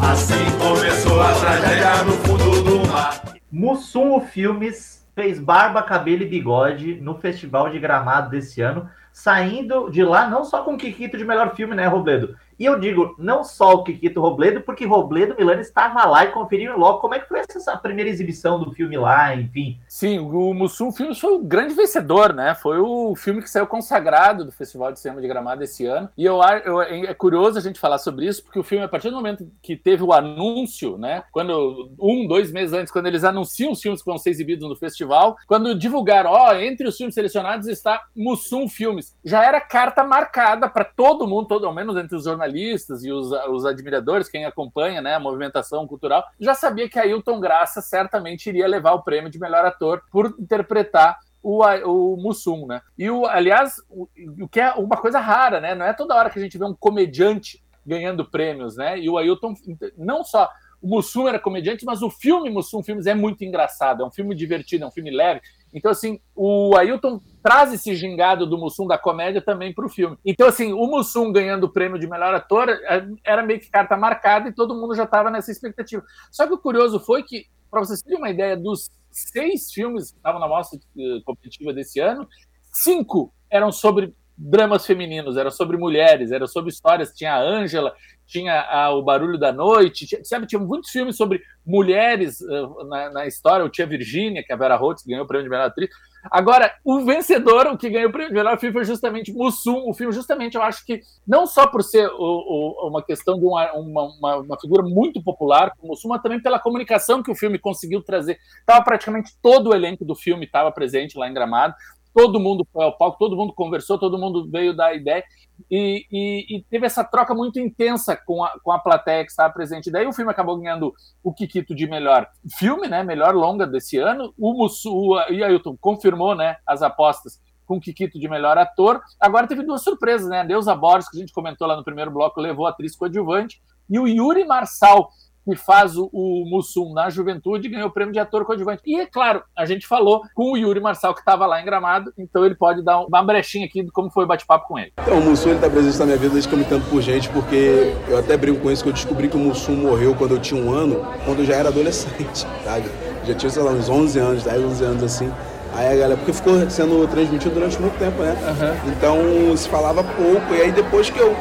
Assim 0.09 0.57
começou 0.57 1.21
a 1.21 1.33
tragédia 1.33 2.03
no 2.05 2.13
fundo 2.13 2.63
do 2.63 2.87
mar. 2.87 3.21
Mussum 3.51 4.21
Filmes 4.21 5.05
fez 5.13 5.39
barba, 5.39 5.83
cabelo 5.83 6.23
e 6.23 6.27
bigode 6.27 7.01
no 7.01 7.15
Festival 7.15 7.69
de 7.69 7.79
Gramado 7.79 8.29
desse 8.29 8.61
ano, 8.61 8.89
saindo 9.11 9.89
de 9.89 10.03
lá 10.03 10.29
não 10.29 10.45
só 10.45 10.63
com 10.63 10.75
o 10.75 10.77
Kikito 10.77 11.17
de 11.17 11.25
melhor 11.25 11.55
filme, 11.55 11.75
né, 11.75 11.87
Robledo? 11.87 12.35
E 12.59 12.65
eu 12.65 12.79
digo, 12.79 13.15
não 13.19 13.43
só 13.43 13.73
o 13.73 13.83
Kikito 13.83 14.19
Robledo, 14.19 14.61
porque 14.61 14.85
Robledo 14.85 15.35
Milano 15.37 15.61
estava 15.61 16.05
lá 16.05 16.25
e 16.25 16.31
conferiu 16.31 16.77
logo 16.77 16.99
como 16.99 17.13
é 17.13 17.19
que 17.19 17.27
foi 17.27 17.39
essa 17.39 17.77
primeira 17.77 18.09
exibição 18.09 18.59
do 18.59 18.71
filme 18.71 18.97
lá, 18.97 19.35
enfim. 19.35 19.79
Sim, 19.87 20.19
o 20.19 20.53
Mussum 20.53 20.91
Filmes 20.91 21.19
foi 21.19 21.33
o 21.35 21.43
grande 21.43 21.75
vencedor, 21.75 22.33
né? 22.33 22.55
Foi 22.55 22.79
o 22.79 23.15
filme 23.15 23.41
que 23.41 23.49
saiu 23.49 23.67
consagrado 23.67 24.43
do 24.43 24.51
Festival 24.51 24.91
de 24.91 24.99
Cinema 24.99 25.21
de 25.21 25.27
Gramado 25.27 25.63
esse 25.63 25.85
ano. 25.85 26.09
E 26.17 26.25
eu, 26.25 26.41
eu, 26.65 26.81
é 26.81 27.13
curioso 27.13 27.59
a 27.59 27.61
gente 27.61 27.79
falar 27.79 27.99
sobre 27.99 28.25
isso, 28.25 28.43
porque 28.43 28.59
o 28.59 28.63
filme, 28.63 28.83
a 28.83 28.89
partir 28.89 29.11
do 29.11 29.15
momento 29.15 29.47
que 29.61 29.75
teve 29.75 30.03
o 30.03 30.13
anúncio, 30.13 30.97
né? 30.97 31.23
Quando, 31.31 31.91
um, 31.99 32.27
dois 32.27 32.51
meses 32.51 32.73
antes, 32.73 32.91
quando 32.91 33.05
eles 33.05 33.23
anunciam 33.23 33.71
os 33.71 33.81
filmes 33.81 34.01
que 34.01 34.09
vão 34.09 34.17
ser 34.17 34.31
exibidos 34.31 34.67
no 34.67 34.75
festival, 34.75 35.35
quando 35.45 35.77
divulgaram, 35.77 36.31
ó, 36.31 36.55
entre 36.55 36.87
os 36.87 36.97
filmes 36.97 37.13
selecionados 37.13 37.67
está 37.67 38.03
Mussum 38.15 38.67
Filmes, 38.67 39.15
já 39.23 39.43
era 39.43 39.61
carta 39.61 40.03
marcada 40.03 40.67
para 40.67 40.83
todo 40.83 41.27
mundo, 41.27 41.47
todo, 41.47 41.67
ao 41.67 41.73
menos 41.73 41.95
entre 41.95 42.15
os 42.15 42.23
jornalistas 42.23 42.46
jornalistas 42.47 43.03
e 43.03 43.11
os, 43.11 43.31
os 43.49 43.65
admiradores, 43.65 44.29
quem 44.29 44.45
acompanha 44.45 45.01
né, 45.01 45.15
a 45.15 45.19
movimentação 45.19 45.85
cultural, 45.87 46.23
já 46.39 46.53
sabia 46.53 46.89
que 46.89 46.97
Ailton 46.97 47.39
Graça 47.39 47.81
certamente 47.81 48.47
iria 48.47 48.67
levar 48.67 48.93
o 48.93 49.03
prêmio 49.03 49.29
de 49.29 49.39
melhor 49.39 49.65
ator 49.65 50.01
por 50.11 50.35
interpretar 50.39 51.17
o, 51.43 51.63
o 51.63 52.17
Mussum, 52.17 52.65
né? 52.65 52.81
E 52.97 53.09
o, 53.09 53.25
aliás, 53.25 53.75
o, 53.89 54.07
o 54.41 54.49
que 54.49 54.59
é 54.59 54.71
uma 54.73 54.97
coisa 54.97 55.19
rara, 55.19 55.61
né? 55.61 55.75
Não 55.75 55.85
é 55.85 55.93
toda 55.93 56.15
hora 56.15 56.29
que 56.29 56.39
a 56.39 56.41
gente 56.41 56.57
vê 56.57 56.65
um 56.65 56.73
comediante 56.73 57.63
ganhando 57.85 58.29
prêmios, 58.29 58.75
né? 58.75 58.99
E 58.99 59.09
o 59.09 59.17
Ailton 59.17 59.53
não 59.97 60.23
só 60.23 60.49
o 60.81 60.87
Mussum 60.87 61.27
era 61.27 61.39
comediante, 61.39 61.85
mas 61.85 62.01
o 62.01 62.09
filme 62.09 62.49
Mussum 62.49 62.83
Filmes 62.83 63.05
é 63.05 63.15
muito 63.15 63.43
engraçado, 63.43 64.03
é 64.03 64.05
um 64.05 64.11
filme 64.11 64.35
divertido, 64.35 64.83
é 64.83 64.87
um 64.87 64.91
filme 64.91 65.09
leve. 65.09 65.41
Então, 65.73 65.91
assim, 65.91 66.19
o 66.35 66.75
Ailton 66.75 67.21
traz 67.43 67.73
esse 67.73 67.95
gingado 67.95 68.45
do 68.45 68.57
Mussum 68.57 68.87
da 68.87 68.97
comédia 68.97 69.41
também 69.41 69.73
para 69.73 69.85
o 69.85 69.89
filme. 69.89 70.17
Então, 70.25 70.47
assim, 70.47 70.73
o 70.73 70.87
Mussum 70.87 71.31
ganhando 71.31 71.65
o 71.65 71.71
prêmio 71.71 71.99
de 71.99 72.07
melhor 72.07 72.33
ator 72.33 72.69
é, 72.69 73.07
era 73.23 73.43
meio 73.43 73.59
que 73.59 73.69
carta 73.69 73.95
marcada 73.95 74.49
e 74.49 74.53
todo 74.53 74.75
mundo 74.75 74.95
já 74.95 75.03
estava 75.03 75.29
nessa 75.29 75.51
expectativa. 75.51 76.03
Só 76.31 76.47
que 76.47 76.53
o 76.53 76.57
curioso 76.57 76.99
foi 76.99 77.23
que, 77.23 77.45
para 77.69 77.81
vocês 77.81 78.01
terem 78.01 78.17
uma 78.17 78.29
ideia 78.29 78.55
dos 78.55 78.89
seis 79.11 79.71
filmes 79.71 80.11
que 80.11 80.17
estavam 80.17 80.39
na 80.39 80.47
mostra 80.47 80.79
eh, 80.97 81.19
competitiva 81.25 81.73
desse 81.73 81.99
ano, 81.99 82.27
cinco 82.71 83.33
eram 83.49 83.71
sobre 83.71 84.13
dramas 84.37 84.85
femininos, 84.85 85.35
era 85.35 85.49
sobre 85.49 85.77
mulheres, 85.77 86.31
era 86.31 86.47
sobre 86.47 86.69
histórias. 86.69 87.13
Tinha 87.13 87.33
a 87.33 87.41
Ângela, 87.41 87.95
tinha 88.27 88.61
a, 88.61 88.91
o 88.91 89.01
Barulho 89.01 89.39
da 89.39 89.51
Noite, 89.51 90.05
tinha, 90.05 90.23
sabe? 90.23 90.45
Tinha 90.45 90.59
muitos 90.59 90.91
filmes 90.91 91.15
sobre 91.15 91.41
mulheres 91.65 92.39
uh, 92.41 92.83
na, 92.87 93.09
na, 93.09 93.27
história. 93.27 93.65
O 93.65 93.69
Tia 93.69 93.87
Virgínia, 93.87 94.43
que 94.43 94.53
a 94.53 94.57
Vera 94.57 94.75
Holtz 94.75 95.03
ganhou 95.05 95.23
o 95.23 95.27
prêmio 95.27 95.45
de 95.45 95.49
melhor 95.49 95.67
atriz. 95.67 95.89
Agora, 96.29 96.73
o 96.83 97.05
vencedor, 97.05 97.67
o 97.67 97.77
que 97.77 97.89
ganhou 97.89 98.09
o 98.09 98.11
prêmio 98.11 98.29
de 98.29 98.35
melhor 98.35 98.59
filme 98.59 98.73
foi 98.73 98.83
justamente 98.83 99.31
Mussum. 99.31 99.87
O 99.87 99.93
filme, 99.93 100.13
justamente, 100.13 100.55
eu 100.55 100.61
acho 100.61 100.85
que 100.85 101.01
não 101.25 101.47
só 101.47 101.67
por 101.67 101.83
ser 101.83 102.07
o, 102.09 102.15
o, 102.17 102.89
uma 102.89 103.01
questão 103.01 103.39
de 103.39 103.45
uma, 103.45 103.71
uma, 103.73 104.37
uma, 104.37 104.59
figura 104.59 104.83
muito 104.83 105.23
popular 105.23 105.71
como 105.77 105.93
Mussum, 105.93 106.09
mas 106.09 106.21
também 106.21 106.41
pela 106.41 106.59
comunicação 106.59 107.23
que 107.23 107.31
o 107.31 107.35
filme 107.35 107.57
conseguiu 107.57 108.03
trazer. 108.03 108.37
Tava 108.65 108.83
praticamente 108.83 109.31
todo 109.41 109.69
o 109.69 109.73
elenco 109.73 110.03
do 110.03 110.15
filme 110.15 110.45
estava 110.45 110.71
presente 110.71 111.17
lá 111.17 111.29
em 111.29 111.33
Gramado 111.33 111.73
todo 112.17 112.39
mundo 112.39 112.67
foi 112.73 112.83
ao 112.83 112.97
palco, 112.97 113.19
todo 113.19 113.37
mundo 113.37 113.53
conversou, 113.53 113.99
todo 113.99 114.17
mundo 114.17 114.49
veio 114.49 114.75
dar 114.75 114.95
ideia. 114.95 115.23
E, 115.69 116.03
e, 116.11 116.57
e, 116.57 116.63
teve 116.63 116.87
essa 116.87 117.03
troca 117.03 117.35
muito 117.35 117.59
intensa 117.59 118.17
com 118.17 118.43
a, 118.43 118.59
com 118.63 118.71
a 118.71 118.79
plateia 118.79 119.23
que 119.23 119.29
estava 119.29 119.53
presente. 119.53 119.91
Daí 119.91 120.07
o 120.07 120.11
filme 120.11 120.31
acabou 120.31 120.57
ganhando 120.57 120.91
o 121.23 121.31
Kikito 121.31 121.75
de 121.75 121.87
melhor 121.87 122.27
filme, 122.57 122.87
né, 122.87 123.03
melhor 123.03 123.35
longa 123.35 123.67
desse 123.67 123.99
ano. 123.99 124.33
O 124.35 124.51
Mussu, 124.53 124.91
o 124.91 125.13
Ailton 125.15 125.77
confirmou 125.79 126.33
né, 126.33 126.57
as 126.65 126.81
apostas 126.81 127.39
com 127.67 127.77
o 127.77 127.79
Kikito 127.79 128.19
de 128.19 128.27
melhor 128.27 128.57
ator. 128.57 128.99
Agora 129.19 129.45
teve 129.45 129.61
duas 129.61 129.83
surpresas, 129.83 130.27
né? 130.27 130.43
Deusa 130.43 130.73
Borges, 130.73 131.09
que 131.11 131.17
a 131.17 131.19
gente 131.19 131.33
comentou 131.33 131.67
lá 131.67 131.75
no 131.75 131.83
primeiro 131.83 132.09
bloco, 132.09 132.41
levou 132.41 132.65
a 132.65 132.71
atriz 132.71 132.95
coadjuvante, 132.95 133.61
e 133.87 133.99
o 133.99 134.07
Yuri 134.07 134.43
Marçal, 134.43 135.09
que 135.47 135.55
faz 135.55 135.95
o, 135.95 136.09
o 136.11 136.43
Mussum 136.45 136.93
na 136.93 137.09
juventude, 137.09 137.69
ganhou 137.69 137.87
o 137.87 137.91
prêmio 137.91 138.13
de 138.13 138.19
ator 138.19 138.43
coadjuvante. 138.43 138.81
E, 138.85 138.99
é 138.99 139.05
claro, 139.05 139.41
a 139.55 139.65
gente 139.65 139.87
falou 139.87 140.21
com 140.35 140.51
o 140.51 140.57
Yuri 140.57 140.81
Marçal, 140.81 141.13
que 141.13 141.21
estava 141.21 141.45
lá 141.45 141.61
em 141.61 141.65
Gramado, 141.65 142.11
então 142.17 142.45
ele 142.45 142.55
pode 142.55 142.83
dar 142.83 142.99
uma 142.99 143.23
brechinha 143.23 143.65
aqui 143.65 143.81
de 143.81 143.91
como 143.91 144.09
foi 144.09 144.25
o 144.25 144.27
bate-papo 144.27 144.67
com 144.67 144.77
ele. 144.77 144.91
Então, 145.01 145.19
o 145.19 145.21
Mussum 145.21 145.53
está 145.53 145.69
presente 145.69 145.97
na 145.99 146.05
minha 146.05 146.17
vida 146.17 146.33
desde 146.33 146.49
que 146.49 146.53
eu 146.55 146.59
me 146.59 146.65
entendo 146.65 146.89
por 146.89 147.01
gente, 147.01 147.29
porque 147.29 147.95
eu 148.07 148.17
até 148.17 148.35
brinco 148.35 148.59
com 148.59 148.71
isso, 148.71 148.83
que 148.83 148.89
eu 148.89 148.93
descobri 148.93 149.29
que 149.29 149.37
o 149.37 149.39
Mussum 149.39 149.75
morreu 149.75 150.13
quando 150.15 150.31
eu 150.31 150.39
tinha 150.39 150.61
um 150.61 150.73
ano, 150.73 151.05
quando 151.23 151.39
eu 151.39 151.45
já 151.45 151.55
era 151.55 151.69
adolescente, 151.69 152.45
sabe? 152.63 152.89
Já 153.25 153.33
tinha, 153.33 153.49
sei 153.49 153.63
lá, 153.63 153.71
uns 153.71 153.89
11 153.89 154.19
anos, 154.19 154.43
10, 154.43 154.63
11 154.63 154.83
anos 154.83 155.03
assim. 155.03 155.31
Aí 155.73 155.87
a 155.87 155.95
galera, 155.95 156.17
porque 156.17 156.33
ficou 156.33 156.69
sendo 156.69 157.07
transmitido 157.07 157.53
durante 157.53 157.79
muito 157.79 157.97
tempo, 157.99 158.21
né? 158.21 158.31
Uhum. 158.31 158.91
Então 158.91 159.57
se 159.57 159.69
falava 159.69 160.03
pouco, 160.03 160.53
e 160.53 160.61
aí 160.61 160.71
depois 160.71 161.09
que 161.09 161.19
eu. 161.19 161.35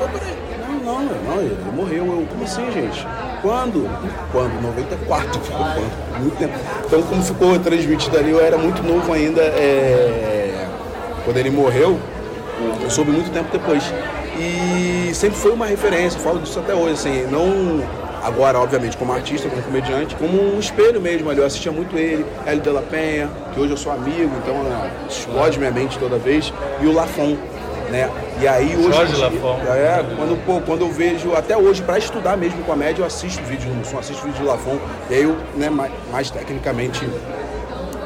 Não, 0.84 1.00
não, 1.00 1.22
não, 1.22 1.40
ele 1.40 1.56
morreu. 1.75 2.04
Eu, 2.04 2.26
como 2.26 2.44
assim, 2.44 2.70
gente? 2.70 3.06
Quando? 3.46 3.88
Quando? 4.32 4.60
94, 4.60 5.40
ficou 5.40 5.58
quando? 5.62 6.18
Muito 6.20 6.36
tempo. 6.36 6.54
Então, 6.84 7.00
como 7.02 7.22
ficou 7.22 7.56
transmitido 7.60 8.18
ali, 8.18 8.32
eu 8.32 8.44
era 8.44 8.58
muito 8.58 8.82
novo 8.82 9.12
ainda. 9.12 9.40
É... 9.40 10.66
Quando 11.24 11.36
ele 11.36 11.50
morreu, 11.50 11.96
eu 12.82 12.90
soube 12.90 13.12
muito 13.12 13.30
tempo 13.30 13.48
depois. 13.52 13.84
E 14.36 15.14
sempre 15.14 15.38
foi 15.38 15.52
uma 15.52 15.66
referência, 15.66 16.18
falo 16.18 16.40
disso 16.40 16.58
até 16.58 16.74
hoje, 16.74 16.94
assim, 16.94 17.26
não 17.30 17.84
agora, 18.20 18.58
obviamente, 18.58 18.96
como 18.96 19.12
artista, 19.12 19.48
como 19.48 19.62
comediante, 19.62 20.16
como 20.16 20.56
um 20.56 20.58
espelho 20.58 21.00
mesmo 21.00 21.30
ali. 21.30 21.38
Eu 21.38 21.46
assistia 21.46 21.70
muito 21.70 21.96
ele, 21.96 22.26
Hélio 22.44 22.62
de 22.62 22.70
la 22.70 22.82
Penha, 22.82 23.30
que 23.54 23.60
hoje 23.60 23.70
eu 23.70 23.76
sou 23.76 23.92
amigo, 23.92 24.32
então 24.42 24.56
explode 25.08 25.56
minha 25.56 25.70
mente 25.70 25.96
toda 26.00 26.18
vez, 26.18 26.52
e 26.80 26.86
o 26.86 26.92
Lafon, 26.92 27.36
né? 27.90 28.11
E 28.40 28.47
aí 28.49 28.76
hoje. 28.76 28.93
Jorge 28.93 29.16
Lafon. 29.16 29.59
É, 29.73 30.05
quando, 30.16 30.45
pô, 30.45 30.61
quando 30.61 30.83
eu 30.83 30.90
vejo, 30.90 31.35
até 31.35 31.57
hoje, 31.57 31.83
para 31.83 31.99
estudar 31.99 32.37
mesmo 32.37 32.62
comédia, 32.64 33.02
eu 33.02 33.07
assisto 33.07 33.43
vídeos 33.45 33.64
do 33.64 33.75
Mussum, 33.75 33.99
assisto 33.99 34.23
vídeos 34.25 34.40
do 34.40 34.47
Lafon, 34.47 34.78
e 35.11 35.14
aí 35.14 35.23
eu, 35.23 35.37
né, 35.57 35.71
mais, 35.71 35.93
mais 36.11 36.31
tecnicamente 36.31 37.07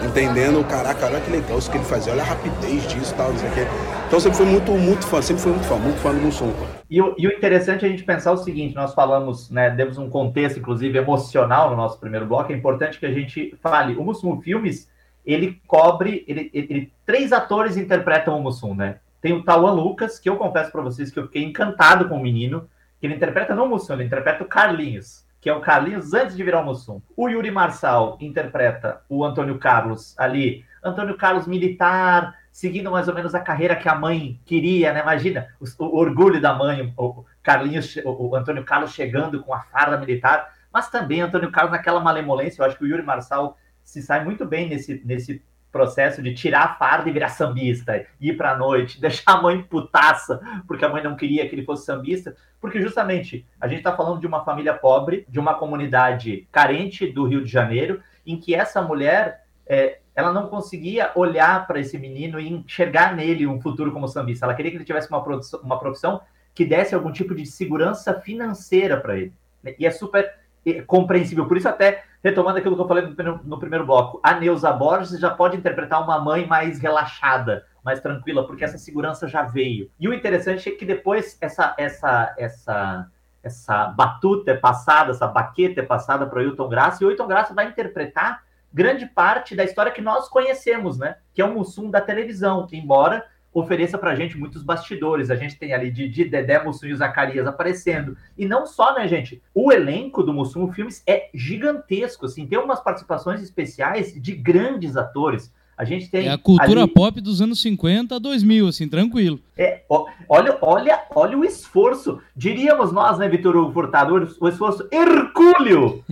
entendendo, 0.05 0.67
caraca, 0.67 1.07
olha 1.07 1.21
que 1.21 1.31
legal 1.31 1.59
isso 1.59 1.71
que 1.71 1.77
ele 1.77 1.85
fazia, 1.85 2.13
olha 2.13 2.23
a 2.23 2.25
rapidez 2.25 2.87
disso 2.89 3.13
e 3.13 3.17
tal, 3.17 3.31
não 3.31 3.39
sei 3.39 3.49
o 3.49 3.53
quê. 3.53 3.67
Então 4.07 4.19
sempre 4.19 4.39
fui 4.39 4.47
muito, 4.47 4.73
muito 4.73 5.07
fã, 5.07 5.23
sempre 5.23 5.43
fui 5.43 5.53
muito 5.53 5.67
fã, 5.67 5.77
muito 5.77 5.99
fã 5.99 6.13
do 6.13 6.21
Mussum. 6.21 6.53
E 6.89 7.01
o, 7.01 7.15
e 7.17 7.27
o 7.27 7.33
interessante 7.33 7.85
é 7.85 7.89
a 7.89 7.91
gente 7.91 8.03
pensar 8.03 8.33
o 8.33 8.37
seguinte, 8.37 8.75
nós 8.75 8.95
falamos, 8.95 9.51
né, 9.51 9.71
demos 9.71 9.99
um 9.99 10.09
contexto, 10.09 10.59
inclusive, 10.59 10.99
emocional 10.99 11.71
no 11.71 11.77
nosso 11.77 11.99
primeiro 11.99 12.27
bloco, 12.27 12.53
é 12.53 12.57
importante 12.57 12.99
que 12.99 13.07
a 13.07 13.13
gente 13.13 13.55
fale, 13.63 13.97
o 13.97 14.03
Mussum 14.03 14.41
Filmes, 14.41 14.89
ele 15.25 15.61
cobre, 15.67 16.25
ele, 16.27 16.51
ele, 16.53 16.67
ele 16.71 16.93
três 17.05 17.33
atores 17.33 17.77
interpretam 17.77 18.39
o 18.39 18.43
Mussum, 18.43 18.75
né? 18.75 18.97
Tem 19.21 19.33
o 19.33 19.43
Tawan 19.43 19.73
Lucas, 19.73 20.19
que 20.19 20.29
eu 20.29 20.37
confesso 20.37 20.73
para 20.73 20.83
vocês 20.83 21.11
que 21.11 21.19
eu 21.19 21.27
fiquei 21.27 21.45
encantado 21.45 22.09
com 22.09 22.17
o 22.17 22.23
menino, 22.23 22.69
que 22.99 23.07
ele 23.07 23.15
interpreta 23.15 23.55
não 23.55 23.67
o 23.67 23.69
Mussum, 23.69 23.95
ele 23.95 24.05
interpreta 24.05 24.43
o 24.43 24.47
Carlinhos, 24.47 25.27
que 25.41 25.49
é 25.49 25.55
o 25.55 25.61
Carlinhos 25.61 26.13
antes 26.13 26.37
de 26.37 26.43
virar 26.43 26.61
o 26.61 26.65
Mussum. 26.65 27.01
O 27.17 27.29
Yuri 27.29 27.51
Marçal 27.51 28.17
interpreta 28.21 29.03
o 29.09 29.25
Antônio 29.25 29.59
Carlos 29.59 30.15
ali, 30.19 30.65
Antônio 30.83 31.17
Carlos 31.17 31.47
militar, 31.47 32.35
seguindo 32.53 32.91
mais 32.91 33.09
ou 33.09 33.15
menos 33.15 33.35
a 33.35 33.41
carreira 33.41 33.77
que 33.77 33.89
a 33.89 33.95
mãe 33.95 34.41
queria, 34.45 34.93
né? 34.93 35.01
Imagina 35.01 35.49
o, 35.61 35.85
o 35.85 35.97
orgulho 35.97 36.41
da 36.41 36.55
mãe, 36.55 36.93
o 36.97 37.25
Carlinhos, 37.43 37.97
o, 38.05 38.29
o, 38.29 38.37
Antônio 38.37 38.65
Carlos 38.65 38.93
chegando 38.93 39.43
com 39.43 39.55
a 39.55 39.61
farda 39.61 39.97
militar, 39.97 40.53
mas 40.73 40.91
também 40.91 41.21
Antônio 41.21 41.51
Carlos 41.51 41.73
naquela 41.73 42.01
malemolência. 42.01 42.61
Eu 42.61 42.67
acho 42.67 42.77
que 42.77 42.85
o 42.85 42.87
Yuri 42.87 43.03
Marçal 43.03 43.57
se 43.83 44.03
sai 44.03 44.25
muito 44.25 44.45
bem 44.45 44.69
nesse, 44.69 45.03
nesse 45.05 45.43
processo 45.71 46.23
de 46.23 46.35
tirar 46.35 46.65
a 46.65 46.75
farda 46.75 47.09
e 47.09 47.13
virar 47.13 47.29
sambista, 47.29 48.05
ir 48.21 48.37
para 48.37 48.53
a 48.53 48.57
noite, 48.59 48.99
deixar 49.03 49.33
a 49.33 49.43
mãe 49.43 49.63
putaça, 49.63 50.41
porque 50.67 50.85
a 50.85 50.89
mãe 50.89 51.03
não 51.03 51.17
queria 51.17 51.49
que 51.49 51.55
ele 51.55 51.65
fosse 51.65 51.85
sambista, 51.85 52.35
porque 52.61 52.81
justamente 52.81 53.47
a 53.61 53.69
gente 53.69 53.79
está 53.79 53.97
falando 53.97 54.21
de 54.21 54.27
uma 54.27 54.45
família 54.45 54.75
pobre, 54.75 55.25
de 55.29 55.39
uma 55.39 55.55
comunidade 55.55 56.47
carente 56.53 57.07
do 57.07 57.27
Rio 57.27 57.45
de 57.45 57.51
Janeiro, 57.51 58.03
em 58.27 58.39
que 58.39 58.55
essa 58.55 58.83
mulher 58.83 59.45
é, 59.67 59.99
ela 60.15 60.33
não 60.33 60.49
conseguia 60.49 61.13
olhar 61.15 61.67
para 61.67 61.81
esse 61.81 61.99
menino 61.99 62.39
e 62.41 62.49
enxergar 62.49 63.15
nele 63.15 63.47
um 63.47 63.61
futuro 63.61 63.93
como 63.93 64.09
sambista. 64.09 64.45
Ela 64.45 64.55
queria 64.55 64.71
que 64.71 64.77
ele 64.77 64.85
tivesse 64.85 65.09
uma, 65.09 65.25
uma 65.63 65.79
profissão 65.79 66.21
que 66.55 66.65
desse 66.65 66.95
algum 66.95 67.13
tipo 67.13 67.35
de 67.35 67.47
segurança 67.47 68.21
financeira 68.21 69.01
para 69.01 69.17
ele. 69.17 69.33
E 69.79 69.87
é 69.87 69.91
super 69.91 70.33
é, 70.67 70.83
compreensível. 70.83 71.47
Por 71.47 71.57
isso, 71.57 71.69
até 71.69 72.05
retomando 72.23 72.59
aquilo 72.59 72.77
que 72.77 72.83
eu 72.83 72.89
falei 72.89 73.07
no, 73.07 73.41
no 73.45 73.59
primeiro 73.59 73.87
bloco, 73.87 74.21
a 74.23 74.35
Neuza 74.35 74.73
Borges 74.73 75.19
já 75.19 75.31
pode 75.31 75.57
interpretar 75.57 76.03
uma 76.03 76.21
mãe 76.21 76.47
mais 76.47 76.79
relaxada, 76.79 77.65
mais 77.85 78.01
tranquila, 78.01 78.47
porque 78.47 78.65
essa 78.65 78.79
segurança 78.79 79.27
já 79.27 79.43
veio. 79.43 79.91
E 79.99 80.09
o 80.09 80.15
interessante 80.15 80.69
é 80.69 80.73
que 80.73 80.85
depois 80.85 81.39
essa 81.41 81.75
essa 81.79 82.35
essa 82.39 83.11
essa 83.43 83.87
batuta 83.87 84.51
é 84.51 84.57
passada, 84.57 85.13
essa 85.13 85.27
baqueta 85.27 85.81
é 85.81 85.85
passada 85.85 86.27
para 86.27 86.39
o 86.39 86.43
Hilton 86.43 86.69
Graça, 86.69 87.03
e 87.03 87.07
o 87.07 87.11
Hilton 87.11 87.27
Graça 87.27 87.55
vai 87.55 87.69
interpretar 87.69 88.43
grande 88.73 89.07
parte 89.07 89.57
da 89.57 89.65
história 89.65 89.91
que 89.91 90.03
nós 90.03 90.29
conhecemos, 90.29 90.99
né? 90.99 91.17
Que 91.33 91.43
é 91.43 91.45
o 91.45 91.53
Mussum 91.53 91.91
da 91.91 92.01
televisão, 92.01 92.67
que 92.67 92.77
embora 92.77 93.25
ofereça 93.53 93.99
para 93.99 94.13
a 94.13 94.15
gente 94.15 94.39
muitos 94.39 94.63
bastidores. 94.63 95.31
A 95.31 95.37
gente 95.37 95.59
tem 95.59 95.73
ali 95.73 95.91
de, 95.91 96.09
de 96.09 96.25
Dedé, 96.25 96.63
Mussum 96.63 96.87
e 96.87 96.95
Zacarias 96.95 97.47
aparecendo. 97.47 98.17
E 98.37 98.47
não 98.47 98.67
só, 98.67 98.95
né, 98.95 99.09
gente? 99.09 99.43
O 99.55 99.73
elenco 99.73 100.23
do 100.23 100.33
Mussum 100.33 100.73
Filmes 100.73 101.03
é 101.07 101.29
gigantesco, 101.35 102.27
assim, 102.27 102.47
tem 102.47 102.59
umas 102.59 102.81
participações 102.81 103.43
especiais 103.43 104.15
de 104.15 104.33
grandes 104.33 104.97
atores. 104.97 105.53
A 105.81 105.85
gente 105.85 106.11
tem. 106.11 106.27
É 106.27 106.33
a 106.33 106.37
cultura 106.37 106.83
ali... 106.83 106.93
pop 106.93 107.23
dos 107.23 107.41
anos 107.41 107.63
50 107.63 108.15
a 108.15 108.19
2000, 108.19 108.69
assim, 108.69 108.87
tranquilo. 108.87 109.41
É, 109.57 109.81
ó, 109.89 110.05
olha, 110.29 110.59
olha, 110.61 111.03
olha 111.15 111.39
o 111.39 111.43
esforço. 111.43 112.21
Diríamos 112.37 112.93
nós, 112.93 113.17
né, 113.19 113.27
Vitor 113.31 113.57
Hugo 113.57 113.73
Furtado, 113.73 114.29
o 114.39 114.49
esforço 114.49 114.87
hercúleo 114.93 116.05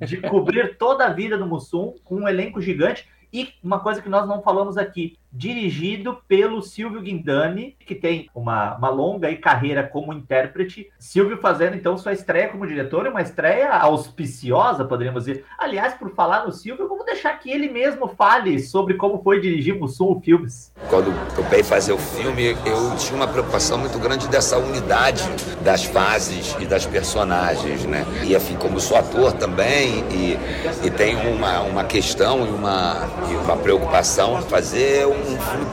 de 0.00 0.16
cobrir 0.16 0.78
toda 0.78 1.04
a 1.04 1.12
vida 1.12 1.36
do 1.36 1.46
Mussum 1.46 1.96
com 2.02 2.22
um 2.22 2.28
elenco 2.28 2.62
gigante. 2.62 3.06
E 3.32 3.54
uma 3.62 3.80
coisa 3.80 4.02
que 4.02 4.08
nós 4.08 4.26
não 4.26 4.42
falamos 4.42 4.76
aqui, 4.76 5.18
dirigido 5.32 6.20
pelo 6.26 6.60
Silvio 6.62 7.00
Guindani, 7.00 7.76
que 7.86 7.94
tem 7.94 8.28
uma, 8.34 8.76
uma 8.76 8.88
longa 8.88 9.34
carreira 9.36 9.86
como 9.86 10.12
intérprete. 10.12 10.90
Silvio 10.98 11.38
fazendo 11.38 11.76
então 11.76 11.96
sua 11.96 12.12
estreia 12.12 12.48
como 12.48 12.66
diretor, 12.66 13.06
uma 13.06 13.22
estreia 13.22 13.72
auspiciosa, 13.72 14.84
poderíamos 14.84 15.24
dizer. 15.24 15.44
Aliás, 15.56 15.94
por 15.94 16.14
falar 16.14 16.44
no 16.44 16.52
Silvio, 16.52 16.88
deixar 17.10 17.38
que 17.38 17.50
ele 17.50 17.68
mesmo 17.68 18.08
fale 18.16 18.60
sobre 18.60 18.94
como 18.94 19.20
foi 19.22 19.40
dirigir 19.40 19.78
Mussum 19.78 20.20
Filmes. 20.20 20.72
Quando 20.88 21.12
topei 21.34 21.62
fazer 21.62 21.92
o 21.92 21.98
filme, 21.98 22.56
eu 22.64 22.96
tinha 22.96 23.16
uma 23.16 23.26
preocupação 23.26 23.78
muito 23.78 23.98
grande 23.98 24.28
dessa 24.28 24.58
unidade 24.58 25.22
das 25.62 25.84
fases 25.84 26.56
e 26.58 26.66
das 26.66 26.86
personagens, 26.86 27.84
né? 27.84 28.06
E 28.24 28.34
enfim, 28.34 28.56
como 28.56 28.80
sou 28.80 28.96
ator 28.96 29.32
também 29.32 30.04
e, 30.10 30.38
e 30.84 30.90
tenho 30.90 31.18
uma, 31.30 31.60
uma 31.60 31.84
questão 31.84 32.46
e 32.46 32.50
uma, 32.50 33.08
e 33.30 33.34
uma 33.34 33.56
preocupação 33.56 34.40
fazer 34.42 35.06
um 35.06 35.38
filme 35.38 35.66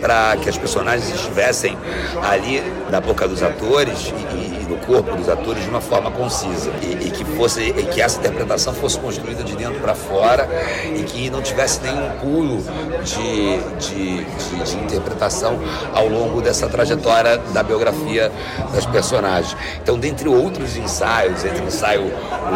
para 0.00 0.36
que 0.42 0.48
as 0.48 0.58
personagens 0.58 1.08
estivessem 1.14 1.76
ali 2.22 2.62
na 2.90 3.00
boca 3.00 3.26
dos 3.26 3.42
atores 3.42 4.12
e, 4.32 4.62
e 4.62 4.66
no 4.68 4.76
corpo 4.78 5.14
dos 5.16 5.28
atores 5.28 5.62
de 5.62 5.70
uma 5.70 5.80
forma 5.80 6.10
concisa 6.10 6.70
e, 6.82 7.06
e 7.06 7.10
que 7.10 7.24
fosse 7.24 7.68
e 7.68 7.86
que 7.86 8.00
essa 8.00 8.18
interpretação 8.18 8.74
fosse 8.74 8.98
construída 8.98 9.42
de 9.42 9.56
dentro 9.56 9.80
para 9.80 9.94
fora 9.94 10.48
e 10.94 11.02
que 11.04 11.30
não 11.30 11.42
tivesse 11.42 11.80
nenhum 11.82 12.10
pulo 12.18 12.62
de, 13.02 13.58
de, 13.78 14.24
de, 14.24 14.64
de 14.64 14.76
interpretação 14.78 15.58
ao 15.92 16.08
longo 16.08 16.40
dessa 16.40 16.68
trajetória 16.68 17.38
da 17.52 17.62
biografia 17.62 18.30
das 18.72 18.86
personagens. 18.86 19.56
Então, 19.82 19.98
dentre 19.98 20.28
outros 20.28 20.76
ensaios, 20.76 21.44
entre 21.44 21.62
o 21.62 21.66
ensaio 21.66 22.12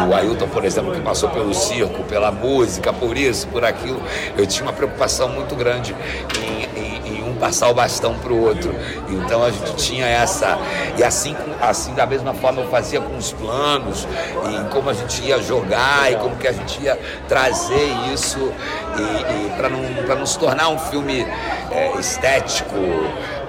o 0.09 0.15
Ailton, 0.15 0.47
por 0.47 0.63
exemplo, 0.65 0.93
que 0.93 1.01
passou 1.01 1.29
pelo 1.29 1.53
circo, 1.53 2.03
pela 2.03 2.31
música, 2.31 2.93
por 2.93 3.17
isso, 3.17 3.47
por 3.47 3.63
aquilo, 3.63 4.01
eu 4.37 4.45
tinha 4.45 4.63
uma 4.63 4.73
preocupação 4.73 5.29
muito 5.29 5.55
grande 5.55 5.95
em, 6.39 6.80
passar 7.41 7.69
o 7.69 7.73
bastão 7.73 8.13
para 8.19 8.31
o 8.31 8.39
outro. 8.39 8.73
Então 9.09 9.43
a 9.43 9.49
gente 9.49 9.75
tinha 9.75 10.05
essa. 10.05 10.59
E 10.95 11.03
assim, 11.03 11.35
assim, 11.59 11.93
da 11.95 12.05
mesma 12.05 12.35
forma, 12.35 12.61
eu 12.61 12.69
fazia 12.69 13.01
com 13.01 13.17
os 13.17 13.33
planos, 13.33 14.07
em 14.45 14.69
como 14.69 14.91
a 14.91 14.93
gente 14.93 15.23
ia 15.23 15.41
jogar 15.41 16.11
e 16.11 16.15
como 16.17 16.35
que 16.35 16.47
a 16.47 16.51
gente 16.51 16.81
ia 16.81 16.97
trazer 17.27 17.89
isso 18.13 18.53
e, 18.95 19.47
e 19.47 19.49
para 19.57 19.67
não, 19.67 19.81
não 20.15 20.25
se 20.25 20.37
tornar 20.37 20.69
um 20.69 20.77
filme 20.77 21.25
é, 21.71 21.99
estético, 21.99 22.75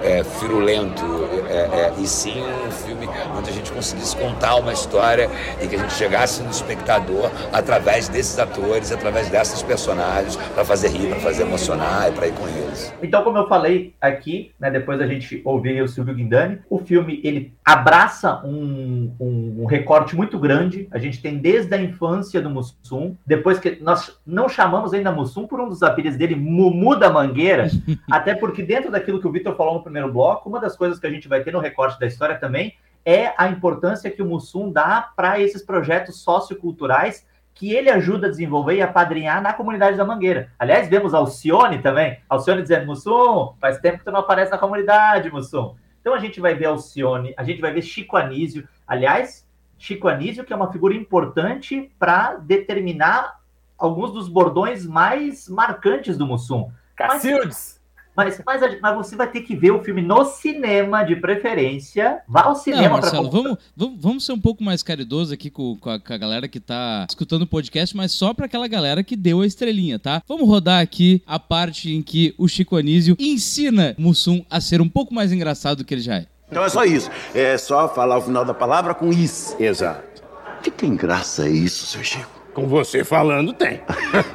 é, 0.02 0.24
firulento, 0.24 1.04
é, 1.52 1.68
é, 1.80 1.92
e 1.98 2.06
sim 2.06 2.42
um 2.42 2.70
filme 2.70 3.06
onde 3.36 3.50
a 3.50 3.52
gente 3.52 3.70
conseguisse 3.70 4.16
contar 4.16 4.56
uma 4.56 4.72
história 4.72 5.28
e 5.62 5.68
que 5.68 5.76
a 5.76 5.78
gente 5.78 5.92
chegasse 5.92 6.42
no 6.42 6.50
espectador 6.50 7.30
através 7.52 8.08
desses 8.08 8.38
atores, 8.38 8.90
através 8.90 9.28
dessas 9.28 9.62
personagens, 9.62 10.36
para 10.36 10.64
fazer 10.64 10.88
rir, 10.88 11.08
para 11.10 11.20
fazer 11.20 11.42
emocionar 11.42 12.08
e 12.08 12.12
para 12.12 12.26
ir 12.28 12.32
com 12.32 12.48
eles. 12.48 12.94
Então, 13.02 13.22
como 13.22 13.36
eu 13.36 13.46
falei 13.48 13.94
aqui, 14.00 14.52
né, 14.58 14.70
depois 14.70 15.00
a 15.00 15.06
gente 15.06 15.42
ouvir 15.44 15.82
o 15.82 15.88
Silvio 15.88 16.14
Guindani, 16.14 16.60
o 16.70 16.78
filme 16.78 17.20
ele 17.22 17.52
abraça 17.62 18.40
um, 18.44 19.14
um, 19.20 19.62
um 19.62 19.66
recorte 19.66 20.16
muito 20.16 20.38
grande. 20.38 20.88
A 20.90 20.98
gente 20.98 21.20
tem 21.20 21.36
desde 21.36 21.74
a 21.74 21.80
infância 21.80 22.40
do 22.40 22.48
Mussum, 22.48 23.14
depois 23.26 23.58
que 23.58 23.78
nós 23.82 24.18
não 24.26 24.48
chamamos 24.48 24.94
ainda 24.94 25.12
Mussum 25.12 25.46
por 25.46 25.60
um 25.60 25.68
dos 25.68 25.82
apelidos 25.82 26.16
dele, 26.16 26.34
Mumu 26.34 26.96
da 26.96 27.10
Mangueira, 27.10 27.68
até 28.10 28.34
porque 28.34 28.62
dentro 28.62 28.90
daquilo 28.90 29.20
que 29.20 29.28
o 29.28 29.32
Vitor 29.32 29.54
falou 29.54 29.74
no 29.74 29.82
primeiro 29.82 30.10
bloco, 30.10 30.48
uma 30.48 30.60
das 30.60 30.76
coisas 30.76 30.98
que 30.98 31.06
a 31.06 31.10
gente 31.10 31.28
vai 31.28 31.41
ter 31.42 31.52
no 31.52 31.58
recorte 31.58 31.98
da 31.98 32.06
história 32.06 32.38
também 32.38 32.76
é 33.04 33.32
a 33.36 33.48
importância 33.48 34.10
que 34.10 34.22
o 34.22 34.26
Mussum 34.26 34.70
dá 34.70 35.10
para 35.16 35.40
esses 35.40 35.62
projetos 35.62 36.20
socioculturais 36.20 37.26
que 37.54 37.74
ele 37.74 37.90
ajuda 37.90 38.26
a 38.26 38.30
desenvolver 38.30 38.76
e 38.76 38.82
a 38.82 38.88
padrinhar 38.88 39.42
na 39.42 39.52
comunidade 39.52 39.96
da 39.96 40.04
Mangueira. 40.04 40.50
Aliás, 40.58 40.88
vemos 40.88 41.12
Alcione 41.12 41.80
também, 41.80 42.18
Alcione 42.28 42.62
dizendo, 42.62 42.86
Mussum, 42.86 43.54
faz 43.60 43.78
tempo 43.78 43.98
que 43.98 44.04
tu 44.04 44.12
não 44.12 44.20
aparece 44.20 44.50
na 44.50 44.58
comunidade, 44.58 45.30
Mussum. 45.30 45.74
Então 46.00 46.14
a 46.14 46.18
gente 46.18 46.40
vai 46.40 46.54
ver 46.54 46.66
Alcione, 46.66 47.34
a 47.36 47.44
gente 47.44 47.60
vai 47.60 47.72
ver 47.72 47.82
Chico 47.82 48.16
Anísio. 48.16 48.66
Aliás, 48.86 49.46
Chico 49.78 50.08
Anísio, 50.08 50.44
que 50.44 50.52
é 50.52 50.56
uma 50.56 50.72
figura 50.72 50.94
importante 50.94 51.92
para 51.98 52.36
determinar 52.36 53.40
alguns 53.76 54.12
dos 54.12 54.28
bordões 54.28 54.86
mais 54.86 55.48
marcantes 55.48 56.16
do 56.16 56.26
Mussum. 56.26 56.70
Cacildes! 56.96 57.81
Mas, 58.16 58.40
mas, 58.44 58.80
mas, 58.80 58.96
você 58.96 59.16
vai 59.16 59.30
ter 59.30 59.40
que 59.40 59.56
ver 59.56 59.70
o 59.70 59.82
filme 59.82 60.02
no 60.02 60.24
cinema, 60.24 61.02
de 61.02 61.16
preferência. 61.16 62.20
Vá 62.28 62.42
ao 62.42 62.54
cinema. 62.54 62.82
Não, 62.82 62.92
Marcelo, 62.92 63.30
pra... 63.30 63.40
vamos, 63.40 63.58
vamos, 63.76 64.00
vamos 64.00 64.26
ser 64.26 64.32
um 64.32 64.40
pouco 64.40 64.62
mais 64.62 64.82
caridoso 64.82 65.32
aqui 65.32 65.50
com, 65.50 65.76
com, 65.76 65.90
a, 65.90 65.98
com 65.98 66.12
a 66.12 66.18
galera 66.18 66.46
que 66.46 66.60
tá 66.60 67.06
escutando 67.08 67.42
o 67.42 67.46
podcast, 67.46 67.96
mas 67.96 68.12
só 68.12 68.34
para 68.34 68.46
aquela 68.46 68.68
galera 68.68 69.02
que 69.02 69.16
deu 69.16 69.40
a 69.40 69.46
estrelinha, 69.46 69.98
tá? 69.98 70.22
Vamos 70.28 70.46
rodar 70.46 70.82
aqui 70.82 71.22
a 71.26 71.38
parte 71.38 71.92
em 71.92 72.02
que 72.02 72.34
o 72.36 72.46
Chico 72.46 72.76
Anísio 72.76 73.16
ensina 73.18 73.94
Mussum 73.98 74.44
a 74.50 74.60
ser 74.60 74.80
um 74.80 74.88
pouco 74.88 75.14
mais 75.14 75.32
engraçado 75.32 75.78
do 75.78 75.84
que 75.84 75.94
ele 75.94 76.02
já 76.02 76.16
é. 76.16 76.26
Então 76.50 76.62
é 76.62 76.68
só 76.68 76.84
isso. 76.84 77.10
É 77.34 77.56
só 77.56 77.88
falar 77.88 78.18
o 78.18 78.20
final 78.20 78.44
da 78.44 78.52
palavra 78.52 78.94
com 78.94 79.10
isso. 79.10 79.56
Exato. 79.58 80.22
Que 80.62 80.70
tem 80.70 80.94
graça 80.94 81.48
isso, 81.48 81.86
seu 81.86 82.04
Chico? 82.04 82.30
Com 82.52 82.68
você 82.68 83.02
falando, 83.02 83.54
tem. 83.54 83.80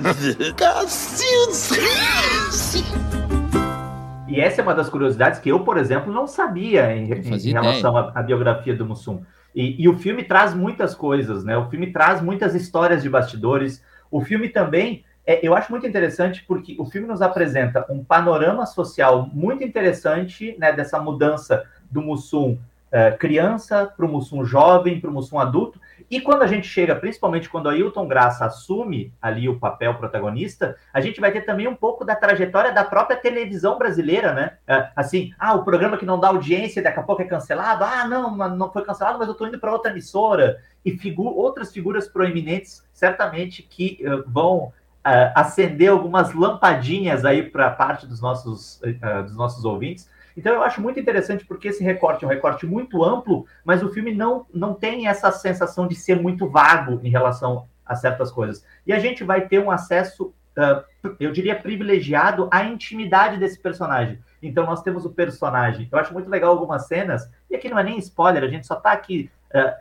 Cacildes! 0.58 1.70
E 4.28 4.42
essa 4.42 4.62
é 4.62 4.64
uma 4.64 4.76
das 4.76 4.90
curiosidades 4.90 5.40
que 5.40 5.50
eu, 5.50 5.62
por 5.62 5.78
exemplo, 5.78 6.12
não 6.12 6.28
sabia 6.28 6.96
em, 6.96 7.10
em 7.12 7.52
relação 7.54 7.96
à, 7.96 8.12
à, 8.14 8.22
biografia 8.22 8.76
do 8.76 8.86
Mussum. 8.86 9.22
E, 9.56 9.82
e, 9.82 9.88
o 9.88 9.98
filme 9.98 10.24
traz 10.24 10.54
muitas 10.54 10.94
coisas, 10.94 11.44
né? 11.44 11.58
O 11.58 11.70
filme 11.70 11.92
traz 11.92 12.22
muitas 12.22 12.54
histórias 12.54 13.02
de 13.02 13.10
bastidores. 13.10 13.84
O 14.12 14.22
filme 14.22 14.50
também, 14.50 15.04
é, 15.26 15.46
eu 15.46 15.56
acho 15.56 15.72
muito 15.72 15.88
interessante 15.88 16.44
porque 16.48 16.76
o 16.78 16.86
filme 16.86 17.08
nos 17.08 17.22
apresenta 17.22 17.86
um 17.90 18.04
panorama 18.04 18.66
social 18.66 19.30
muito 19.34 19.64
interessante, 19.64 20.56
né? 20.60 20.74
Dessa 20.74 21.00
mudança 21.00 21.64
do 21.90 22.02
Mussum 22.02 22.58
é, 22.92 23.12
criança 23.12 23.86
para 23.86 24.06
o 24.06 24.10
Mussum 24.10 24.46
jovem, 24.46 25.00
para 25.00 25.10
o 25.10 25.14
Mussum 25.14 25.40
adulto, 25.40 25.80
e 26.10 26.22
quando 26.22 26.42
a 26.42 26.48
gente 26.48 26.68
chega, 26.68 26.96
principalmente 26.96 27.50
quando 27.50 27.68
a 27.68 27.74
Ailton 27.74 28.08
Graça 28.08 28.46
assume 28.46 29.14
ali 29.22 29.50
o 29.50 29.60
papel 29.60 29.96
protagonista, 29.96 30.78
a 30.94 31.02
gente 31.02 31.20
vai 31.20 31.32
ter 31.32 31.42
também 31.42 31.68
um 31.68 31.76
pouco 31.76 32.06
da 32.06 32.16
trajetória 32.16 32.72
da 32.72 32.86
própria 32.86 33.18
televisão 33.18 33.78
brasileira, 33.78 34.34
né? 34.34 34.58
É, 34.66 34.90
assim, 34.96 35.34
ah, 35.38 35.54
o 35.54 35.66
programa 35.66 35.98
que 35.98 36.06
não 36.06 36.20
dá 36.20 36.30
audiência 36.30 36.82
daqui 36.82 37.00
a 37.00 37.04
pouco 37.04 37.22
é 37.22 37.26
cancelado. 37.26 37.84
Ah, 37.84 38.08
não, 38.08 38.36
não 38.36 38.72
foi 38.72 38.86
cancelado, 38.86 39.20
mas 39.20 39.28
eu 39.28 39.34
estou 39.34 39.48
indo 39.48 39.60
para 39.60 39.72
outra 39.72 39.92
emissora. 39.92 40.58
E 40.86 40.92
figu 40.92 41.26
outras 41.26 41.74
figuras 41.74 42.08
proeminentes, 42.08 42.88
certamente, 42.94 43.62
que 43.62 44.00
uh, 44.08 44.24
vão 44.26 44.58
uh, 44.58 44.72
acender 45.36 45.90
algumas 45.90 46.34
lampadinhas 46.34 47.26
aí 47.26 47.44
para 47.44 47.70
parte 47.70 48.08
dos 48.08 48.22
nossos, 48.22 48.80
uh, 48.82 49.24
dos 49.24 49.36
nossos 49.36 49.66
ouvintes 49.66 50.10
então 50.38 50.54
eu 50.54 50.62
acho 50.62 50.80
muito 50.80 51.00
interessante 51.00 51.44
porque 51.44 51.70
esse 51.70 51.84
recorte 51.84 52.24
é 52.24 52.28
um 52.28 52.32
recorte 52.32 52.68
muito 52.68 53.04
amplo, 53.04 53.48
mas 53.66 53.82
o 53.82 53.90
filme 53.90 54.14
não, 54.14 54.46
não 54.54 54.76
tem 54.76 55.08
essa 55.08 55.32
sensação 55.32 55.88
de 55.88 55.96
ser 55.96 56.22
muito 56.22 56.48
vago 56.48 57.00
em 57.04 57.10
relação 57.10 57.68
a 57.84 57.96
certas 57.96 58.32
coisas. 58.32 58.64
E 58.86 58.94
a 58.94 59.00
gente 59.00 59.24
vai 59.24 59.48
ter 59.48 59.58
um 59.60 59.72
acesso, 59.72 60.34
uh, 60.56 61.14
eu 61.20 61.32
diria, 61.32 61.56
privilegiado 61.56 62.48
à 62.52 62.64
intimidade 62.64 63.38
desse 63.38 63.60
personagem. 63.60 64.20
Então 64.42 64.66
nós 64.66 64.84
temos 64.84 65.06
o 65.06 65.10
personagem. 65.10 65.90
Eu 65.92 65.98
acho 65.98 66.14
muito 66.14 66.30
legal 66.30 66.52
algumas 66.52 66.86
cenas, 66.86 67.28
e 67.50 67.56
aqui 67.56 67.68
não 67.68 67.80
é 67.80 67.84
nem 67.84 67.98
spoiler, 67.98 68.44
a 68.44 68.48
gente 68.48 68.68
só 68.68 68.76
está 68.76 68.92
aqui 68.92 69.32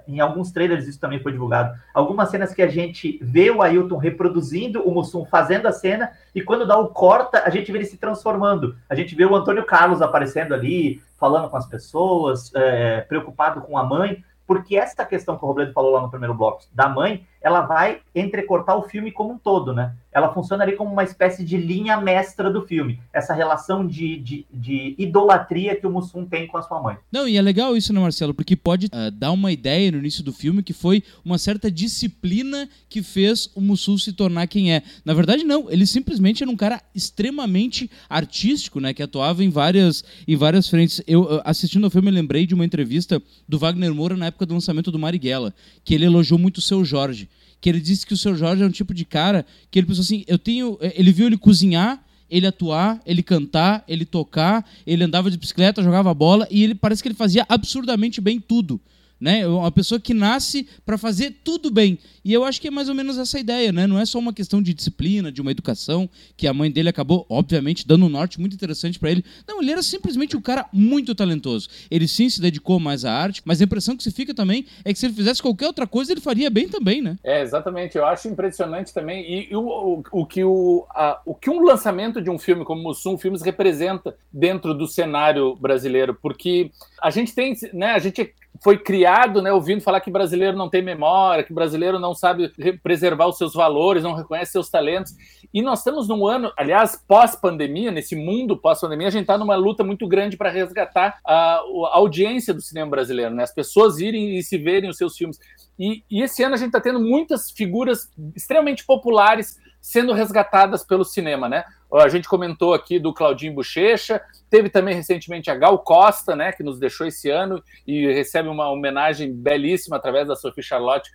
em 0.07 0.21
alguns 0.21 0.53
trailers 0.53 0.87
isso 0.87 1.01
também 1.01 1.21
foi 1.21 1.33
divulgado. 1.33 1.79
Algumas 1.93 2.31
cenas 2.31 2.55
que 2.55 2.63
a 2.63 2.69
gente 2.69 3.19
vê 3.21 3.51
o 3.51 3.63
Ailton 3.63 3.97
reproduzindo 3.97 4.83
o 4.83 4.93
Mussum 4.93 5.25
fazendo 5.25 5.67
a 5.67 5.73
cena, 5.73 6.13
e 6.35 6.43
quando 6.43 6.67
dá 6.67 6.79
o 6.79 6.89
corta, 6.89 7.43
a 7.45 7.51
gente 7.51 7.71
vê 7.73 7.79
ele 7.79 7.85
se 7.85 7.97
transformando. 7.97 8.77
A 8.89 8.95
gente 8.95 9.15
vê 9.15 9.25
o 9.25 9.35
Antônio 9.35 9.65
Carlos 9.65 10.01
aparecendo 10.01 10.55
ali, 10.55 11.03
falando 11.19 11.51
com 11.51 11.57
as 11.57 11.67
pessoas, 11.67 12.53
é, 12.55 13.01
preocupado 13.03 13.61
com 13.61 13.77
a 13.77 13.85
mãe 13.85 14.23
porque 14.47 14.77
essa 14.77 15.05
questão 15.05 15.37
que 15.37 15.45
o 15.45 15.49
Robledo 15.49 15.73
falou 15.73 15.91
lá 15.91 16.01
no 16.01 16.11
primeiro 16.11 16.33
bloco 16.33 16.63
da 16.73 16.89
mãe, 16.89 17.27
ela 17.41 17.61
vai 17.63 18.01
entrecortar 18.15 18.77
o 18.77 18.83
filme 18.83 19.13
como 19.13 19.35
um 19.35 19.39
todo, 19.39 19.73
né? 19.73 19.93
Ela 20.13 20.33
funciona 20.33 20.65
ali 20.65 20.75
como 20.75 20.91
uma 20.91 21.05
espécie 21.05 21.45
de 21.45 21.59
linha 21.59 22.01
mestra 22.01 22.51
do 22.51 22.63
filme, 22.63 22.99
essa 23.13 23.35
relação 23.35 23.87
de, 23.87 24.19
de, 24.19 24.47
de 24.51 24.95
idolatria 24.97 25.77
que 25.77 25.87
o 25.87 25.91
Mussum 25.91 26.25
tem 26.25 26.47
com 26.47 26.57
a 26.57 26.63
sua 26.63 26.81
mãe. 26.81 26.97
Não, 27.13 27.29
e 27.29 27.37
é 27.37 27.43
legal 27.43 27.77
isso, 27.77 27.93
né, 27.93 28.01
Marcelo? 28.01 28.33
Porque 28.33 28.57
pode 28.57 28.87
uh, 28.87 29.11
dar 29.13 29.31
uma 29.33 29.53
ideia 29.53 29.93
no 29.93 29.99
início 29.99 30.25
do 30.25 30.33
filme 30.33 30.63
que 30.63 30.73
foi 30.73 31.03
uma 31.23 31.37
certa 31.37 31.71
disciplina 31.71 32.69
que 32.89 33.03
fez 33.03 33.51
o 33.55 33.61
Mussum 33.61 33.99
se 33.99 34.13
tornar 34.13 34.47
quem 34.47 34.73
é. 34.73 34.83
Na 35.05 35.13
verdade, 35.13 35.45
não, 35.45 35.71
ele 35.71 35.85
simplesmente 35.85 36.43
era 36.43 36.51
um 36.51 36.57
cara 36.57 36.81
extremamente 36.95 37.91
artístico, 38.09 38.81
né? 38.81 38.95
Que 38.95 39.03
atuava 39.03 39.45
em 39.45 39.51
várias, 39.51 40.03
em 40.27 40.35
várias 40.35 40.69
frentes. 40.69 41.03
Eu, 41.07 41.43
assistindo 41.45 41.85
ao 41.85 41.91
filme, 41.91 42.11
lembrei 42.11 42.47
de 42.47 42.55
uma 42.55 42.65
entrevista 42.65 43.23
do 43.47 43.59
Wagner 43.59 43.95
Moura 43.95 44.17
na 44.17 44.27
época 44.27 44.47
do 44.47 44.55
lançamento 44.55 44.91
do 44.91 44.99
Marighella, 44.99 45.53
que 45.85 45.95
ele 45.95 46.07
elogiou 46.07 46.39
muito 46.39 46.57
o 46.57 46.63
seu 46.63 46.85
Jorge. 46.85 47.29
Que 47.67 47.71
ele 47.71 47.81
disse 47.81 48.07
que 48.07 48.13
o 48.13 48.17
seu 48.17 48.37
Jorge 48.37 48.63
é 48.63 48.67
um 48.67 48.71
tipo 48.71 48.95
de 48.95 49.05
cara 49.05 49.45
que 49.73 49.81
ele 49.81 49.89
pensou 49.89 50.03
assim: 50.03 50.23
eu 50.29 50.39
tenho. 50.39 50.79
Eh, 50.81 50.95
ele 50.97 51.11
viu 51.11 51.27
ele 51.27 51.37
cozinhar, 51.37 52.01
ele 52.31 52.47
atuar, 52.47 53.03
ele 53.05 53.25
cantar, 53.25 53.83
ele 53.89 54.05
tocar, 54.05 54.65
ele 54.87 55.03
andava 55.03 55.29
de 55.29 55.37
bicicleta, 55.37 55.83
jogava 55.83 56.15
bola 56.15 56.47
e 56.49 56.63
ele 56.63 56.77
parece 56.77 57.03
que 57.03 57.09
ele 57.09 57.17
fazia 57.17 57.45
absurdamente 57.49 58.21
bem 58.21 58.39
tudo. 58.39 58.81
Né? 59.21 59.47
Uma 59.47 59.71
pessoa 59.71 60.01
que 60.01 60.15
nasce 60.15 60.69
para 60.85 60.99
fazer 60.99 61.37
tudo 61.43 61.71
bem. 61.71 61.99
E 62.25 62.33
eu 62.33 62.45
acho 62.45 62.61
que 62.61 62.69
é 62.69 62.71
mais 62.71 62.89
ou 62.89 62.95
menos 62.95 63.19
essa 63.19 63.39
ideia, 63.39 63.73
né? 63.73 63.87
Não 63.87 63.99
é 63.99 64.05
só 64.05 64.19
uma 64.19 64.33
questão 64.33 64.61
de 64.61 64.75
disciplina, 64.75 65.31
de 65.31 65.41
uma 65.41 65.51
educação, 65.51 66.09
que 66.37 66.47
a 66.47 66.53
mãe 66.53 66.71
dele 66.71 66.89
acabou, 66.89 67.25
obviamente, 67.29 67.87
dando 67.87 68.07
um 68.07 68.09
norte 68.09 68.41
muito 68.41 68.55
interessante 68.55 68.99
para 68.99 69.11
ele. 69.11 69.25
Não, 69.47 69.63
ele 69.63 69.71
era 69.71 69.83
simplesmente 69.83 70.37
um 70.37 70.41
cara 70.41 70.67
muito 70.73 71.15
talentoso. 71.15 71.69
Ele 71.91 72.09
sim 72.09 72.29
se 72.29 72.41
dedicou 72.41 72.81
mais 72.81 73.05
à 73.05 73.13
arte, 73.13 73.43
mas 73.45 73.61
a 73.61 73.65
impressão 73.65 73.97
que 73.97 74.03
se 74.03 74.11
fica 74.11 74.35
também 74.35 74.67
é 74.85 74.93
que 74.93 74.99
se 74.99 75.07
ele 75.07 75.15
fizesse 75.15 75.41
qualquer 75.41 75.69
outra 75.69 75.87
coisa, 75.87 76.13
ele 76.13 76.21
faria 76.21 76.51
bem 76.51 76.69
também, 76.69 77.01
né? 77.01 77.17
É, 77.23 77.43
exatamente. 77.43 77.97
Eu 77.97 78.05
acho 78.05 78.29
impressionante 78.29 78.93
também. 78.93 79.23
E, 79.23 79.53
e 79.53 79.57
o, 79.57 79.63
o, 79.63 80.03
o, 80.11 80.27
que 80.27 80.43
o, 80.43 80.85
a, 80.91 81.21
o 81.25 81.35
que 81.35 81.49
um 81.49 81.63
lançamento 81.63 82.21
de 82.21 82.29
um 82.29 82.39
filme 82.39 82.65
como 82.65 82.83
Mussum 82.83 83.17
Filmes 83.17 83.43
representa 83.43 84.17
dentro 84.33 84.75
do 84.75 84.87
cenário 84.87 85.55
brasileiro, 85.57 86.19
porque 86.21 86.71
a 87.01 87.11
gente 87.11 87.35
tem, 87.35 87.55
né, 87.73 87.93
a 87.93 87.99
gente 87.99 88.35
foi 88.63 88.79
criado, 88.79 89.43
né, 89.43 89.53
ouvindo 89.53 89.81
falar 89.81 90.01
que 90.01 90.11
brasileiro 90.11 90.57
não 90.57 90.69
tem 90.69 90.83
memória, 90.83 91.45
que 91.45 91.53
brasileiro 91.53 91.99
não 91.99 92.15
sabe 92.15 92.53
preservar 92.83 93.27
os 93.27 93.39
seus 93.39 93.55
valores, 93.55 94.03
não 94.03 94.15
reconhece 94.15 94.53
seus 94.53 94.69
talentos. 94.69 95.13
E 95.53 95.63
nós 95.63 95.81
estamos 95.81 96.09
num 96.09 96.27
ano, 96.27 96.53
aliás, 96.57 97.03
pós-pandemia, 97.09 97.91
nesse 97.91 98.15
mundo 98.15 98.57
pós-pandemia, 98.57 99.09
a 99.09 99.11
gente 99.11 99.23
está 99.23 99.39
numa 99.39 99.57
luta 99.57 99.83
muito 99.83 100.07
grande 100.07 100.37
para 100.37 100.51
resgatar 100.51 101.19
a, 101.25 101.57
a, 101.57 101.61
audiência 101.95 102.55
do 102.55 102.61
cinema 102.61 102.91
brasileiro, 102.91 103.35
né? 103.35 103.43
As 103.43 103.55
pessoas 103.55 103.99
irem 103.99 104.37
e 104.39 104.43
se 104.43 104.59
verem 104.59 104.91
os 104.91 104.97
seus 104.97 105.17
filmes. 105.17 105.39
E, 105.79 106.03
e 106.11 106.23
esse 106.23 106.43
ano 106.43 106.55
a 106.55 106.59
gente 106.59 106.69
está 106.69 106.81
tendo 106.81 107.01
muitas 107.01 107.51
figuras 107.51 108.11
extremamente 108.35 108.85
populares 108.85 109.57
sendo 109.81 110.13
resgatadas 110.13 110.85
pelo 110.85 111.05
cinema, 111.05 111.49
né? 111.49 111.65
A 111.93 112.09
gente 112.09 112.29
comentou 112.29 112.75
aqui 112.75 112.99
do 112.99 113.15
Claudinho 113.15 113.55
Bochecha, 113.55 114.21
teve 114.51 114.69
também 114.69 114.95
recentemente 114.95 115.51
a 115.51 115.55
Gal 115.55 115.79
Costa, 115.79 116.35
né, 116.35 116.53
que 116.53 116.63
nos 116.63 116.79
deixou 116.79 117.07
esse 117.07 117.31
ano 117.31 117.63
e 117.87 118.07
recebe 118.13 118.49
uma 118.49 118.69
homenagem 118.71 119.33
belíssima 119.33 119.97
através 119.97 120.27
da 120.27 120.35
Sophie 120.35 120.63
Charlotte, 120.63 121.11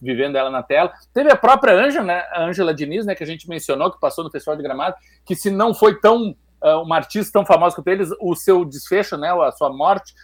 vivendo 0.00 0.36
ela 0.36 0.50
na 0.50 0.62
tela. 0.62 0.92
Teve 1.12 1.30
a 1.30 1.36
própria 1.36 1.74
Ângela, 1.74 2.04
né, 2.04 2.24
a 2.32 2.42
Ângela 2.42 2.74
Diniz, 2.74 3.06
né, 3.06 3.14
que 3.14 3.22
a 3.22 3.26
gente 3.26 3.48
mencionou, 3.48 3.90
que 3.90 4.00
passou 4.00 4.24
no 4.24 4.30
Festival 4.30 4.56
de 4.56 4.62
Gramado, 4.62 4.96
que 5.24 5.36
se 5.36 5.50
não 5.50 5.72
foi 5.72 6.00
tão 6.00 6.34
uh, 6.62 6.82
uma 6.82 6.96
artista 6.96 7.32
tão 7.32 7.46
famosa 7.46 7.76
quanto 7.76 7.88
eles, 7.88 8.10
o 8.20 8.34
seu 8.34 8.64
desfecho, 8.64 9.16
né, 9.16 9.30
a 9.30 9.52
sua 9.52 9.70
morte 9.70 10.14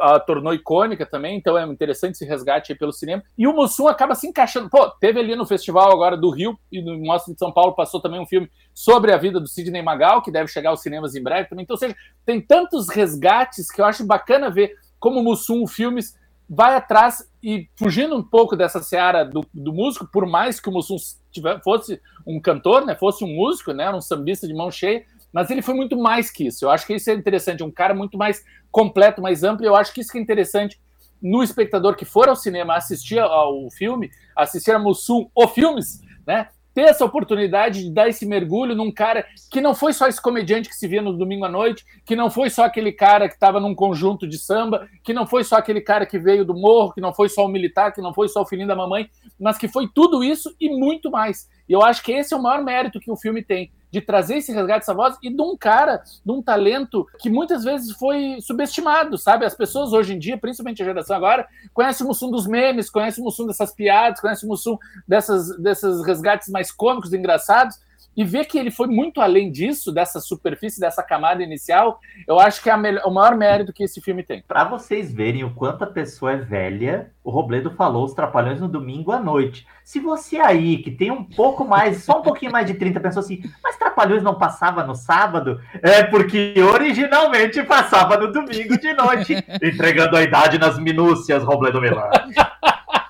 a 0.00 0.20
tornou 0.20 0.54
icônica 0.54 1.04
também, 1.06 1.36
então 1.36 1.56
é 1.58 1.64
interessante 1.66 2.14
esse 2.14 2.24
resgate 2.24 2.74
pelo 2.74 2.92
cinema. 2.92 3.22
E 3.36 3.46
o 3.46 3.52
Mussum 3.52 3.88
acaba 3.88 4.14
se 4.14 4.26
encaixando. 4.26 4.70
Pô, 4.70 4.88
teve 4.88 5.20
ali 5.20 5.34
no 5.36 5.46
festival 5.46 5.92
agora 5.92 6.16
do 6.16 6.30
Rio 6.30 6.58
e 6.70 6.82
no 6.82 6.98
Mostra 6.98 7.32
de 7.32 7.38
São 7.38 7.52
Paulo 7.52 7.74
passou 7.74 8.00
também 8.00 8.20
um 8.20 8.26
filme 8.26 8.50
sobre 8.74 9.12
a 9.12 9.16
vida 9.16 9.40
do 9.40 9.48
Sidney 9.48 9.82
Magal, 9.82 10.22
que 10.22 10.30
deve 10.30 10.48
chegar 10.48 10.70
aos 10.70 10.82
cinemas 10.82 11.14
em 11.14 11.22
breve 11.22 11.48
também. 11.48 11.64
Então, 11.64 11.74
ou 11.74 11.78
seja, 11.78 11.94
tem 12.24 12.40
tantos 12.40 12.88
resgates 12.88 13.70
que 13.70 13.80
eu 13.80 13.84
acho 13.84 14.06
bacana 14.06 14.50
ver 14.50 14.74
como 14.98 15.20
o 15.20 15.24
Mussum 15.24 15.66
Filmes 15.66 16.16
vai 16.48 16.76
atrás 16.76 17.26
e 17.42 17.68
fugindo 17.76 18.14
um 18.14 18.22
pouco 18.22 18.54
dessa 18.54 18.82
seara 18.82 19.24
do, 19.24 19.44
do 19.52 19.72
músico, 19.72 20.06
por 20.06 20.26
mais 20.26 20.60
que 20.60 20.68
o 20.68 20.72
Mussum 20.72 20.96
tiver, 21.30 21.60
fosse 21.62 22.00
um 22.26 22.40
cantor, 22.40 22.84
né, 22.84 22.94
fosse 22.94 23.24
um 23.24 23.34
músico, 23.34 23.72
né, 23.72 23.90
um 23.90 24.00
sambista 24.00 24.46
de 24.46 24.54
mão 24.54 24.70
cheia, 24.70 25.04
mas 25.32 25.50
ele 25.50 25.62
foi 25.62 25.74
muito 25.74 25.96
mais 25.96 26.30
que 26.30 26.46
isso. 26.46 26.64
Eu 26.64 26.70
acho 26.70 26.86
que 26.86 26.94
isso 26.94 27.10
é 27.10 27.14
interessante, 27.14 27.62
um 27.62 27.70
cara 27.70 27.94
muito 27.94 28.18
mais 28.18 28.44
completo, 28.70 29.22
mais 29.22 29.42
amplo. 29.42 29.64
Eu 29.64 29.74
acho 29.74 29.92
que 29.92 30.00
isso 30.00 30.12
que 30.12 30.18
é 30.18 30.20
interessante 30.20 30.78
no 31.22 31.42
espectador 31.42 31.94
que 31.94 32.04
for 32.04 32.28
ao 32.28 32.36
cinema 32.36 32.74
assistir 32.74 33.20
ao 33.20 33.70
filme, 33.70 34.10
assistir 34.36 34.72
a 34.72 34.78
Mussum 34.78 35.28
ou 35.34 35.46
filmes, 35.46 36.02
né? 36.26 36.48
Ter 36.74 36.82
essa 36.82 37.04
oportunidade 37.04 37.84
de 37.84 37.90
dar 37.92 38.08
esse 38.08 38.24
mergulho 38.24 38.74
num 38.74 38.90
cara 38.90 39.26
que 39.50 39.60
não 39.60 39.74
foi 39.74 39.92
só 39.92 40.08
esse 40.08 40.20
comediante 40.20 40.70
que 40.70 40.74
se 40.74 40.88
via 40.88 41.02
no 41.02 41.12
domingo 41.12 41.44
à 41.44 41.48
noite, 41.48 41.84
que 42.04 42.16
não 42.16 42.30
foi 42.30 42.48
só 42.48 42.64
aquele 42.64 42.90
cara 42.90 43.28
que 43.28 43.34
estava 43.34 43.60
num 43.60 43.74
conjunto 43.74 44.26
de 44.26 44.38
samba, 44.38 44.88
que 45.04 45.12
não 45.12 45.26
foi 45.26 45.44
só 45.44 45.56
aquele 45.56 45.82
cara 45.82 46.06
que 46.06 46.18
veio 46.18 46.46
do 46.46 46.54
morro, 46.54 46.94
que 46.94 47.00
não 47.00 47.12
foi 47.12 47.28
só 47.28 47.44
o 47.44 47.48
militar, 47.48 47.92
que 47.92 48.00
não 48.00 48.14
foi 48.14 48.26
só 48.26 48.40
o 48.40 48.46
filhinho 48.46 48.68
da 48.68 48.74
mamãe, 48.74 49.10
mas 49.38 49.58
que 49.58 49.68
foi 49.68 49.86
tudo 49.94 50.24
isso 50.24 50.54
e 50.58 50.70
muito 50.70 51.10
mais. 51.10 51.46
E 51.68 51.74
eu 51.74 51.82
acho 51.82 52.02
que 52.02 52.10
esse 52.10 52.32
é 52.32 52.36
o 52.38 52.42
maior 52.42 52.64
mérito 52.64 53.00
que 53.00 53.10
o 53.10 53.16
filme 53.16 53.44
tem 53.44 53.70
de 53.92 54.00
trazer 54.00 54.38
esse 54.38 54.50
resgate 54.50 54.80
dessa 54.80 54.94
voz 54.94 55.16
e 55.22 55.28
de 55.28 55.42
um 55.42 55.54
cara, 55.56 56.02
de 56.24 56.32
um 56.32 56.42
talento 56.42 57.06
que 57.18 57.28
muitas 57.28 57.62
vezes 57.62 57.92
foi 57.92 58.38
subestimado, 58.40 59.18
sabe? 59.18 59.44
As 59.44 59.54
pessoas 59.54 59.92
hoje 59.92 60.14
em 60.14 60.18
dia, 60.18 60.38
principalmente 60.38 60.82
a 60.82 60.86
geração 60.86 61.14
agora, 61.14 61.46
conhecem 61.74 62.04
o 62.04 62.08
Mussum 62.08 62.30
dos 62.30 62.46
memes, 62.46 62.88
conhecem 62.88 63.22
o 63.22 63.26
Mussum 63.26 63.46
dessas 63.46 63.72
piadas, 63.72 64.20
conhecem 64.20 64.48
o 64.48 64.50
Mussum 64.50 64.78
dessas, 65.06 65.58
desses 65.58 66.02
resgates 66.04 66.48
mais 66.48 66.72
cômicos, 66.72 67.12
engraçados, 67.12 67.78
e 68.16 68.24
ver 68.24 68.44
que 68.44 68.58
ele 68.58 68.70
foi 68.70 68.86
muito 68.86 69.20
além 69.20 69.50
disso, 69.50 69.92
dessa 69.92 70.20
superfície, 70.20 70.80
dessa 70.80 71.02
camada 71.02 71.42
inicial, 71.42 71.98
eu 72.26 72.38
acho 72.38 72.62
que 72.62 72.68
é 72.68 72.74
o 72.74 73.10
maior 73.10 73.36
mérito 73.36 73.72
que 73.72 73.84
esse 73.84 74.00
filme 74.00 74.22
tem. 74.22 74.42
Para 74.46 74.64
vocês 74.64 75.12
verem 75.12 75.44
o 75.44 75.54
quanto 75.54 75.84
a 75.84 75.86
pessoa 75.86 76.32
é 76.32 76.36
velha, 76.36 77.10
o 77.24 77.30
Robledo 77.30 77.70
falou 77.70 78.04
os 78.04 78.12
Trapalhões 78.12 78.60
no 78.60 78.68
domingo 78.68 79.12
à 79.12 79.20
noite. 79.20 79.66
Se 79.82 79.98
você 79.98 80.38
aí, 80.38 80.78
que 80.78 80.90
tem 80.90 81.10
um 81.10 81.24
pouco 81.24 81.64
mais, 81.64 82.04
só 82.04 82.20
um 82.20 82.22
pouquinho 82.22 82.52
mais 82.52 82.66
de 82.66 82.74
30, 82.74 83.00
pensou 83.00 83.20
assim, 83.20 83.42
mas 83.62 83.78
Trapalhões 83.78 84.22
não 84.22 84.34
passava 84.34 84.84
no 84.84 84.94
sábado? 84.94 85.60
É 85.82 86.02
porque 86.02 86.54
originalmente 86.58 87.62
passava 87.62 88.16
no 88.18 88.30
domingo 88.30 88.78
de 88.78 88.92
noite, 88.92 89.34
entregando 89.62 90.16
a 90.16 90.22
idade 90.22 90.58
nas 90.58 90.78
minúcias, 90.78 91.42
Robledo 91.42 91.80
Milan. 91.80 92.10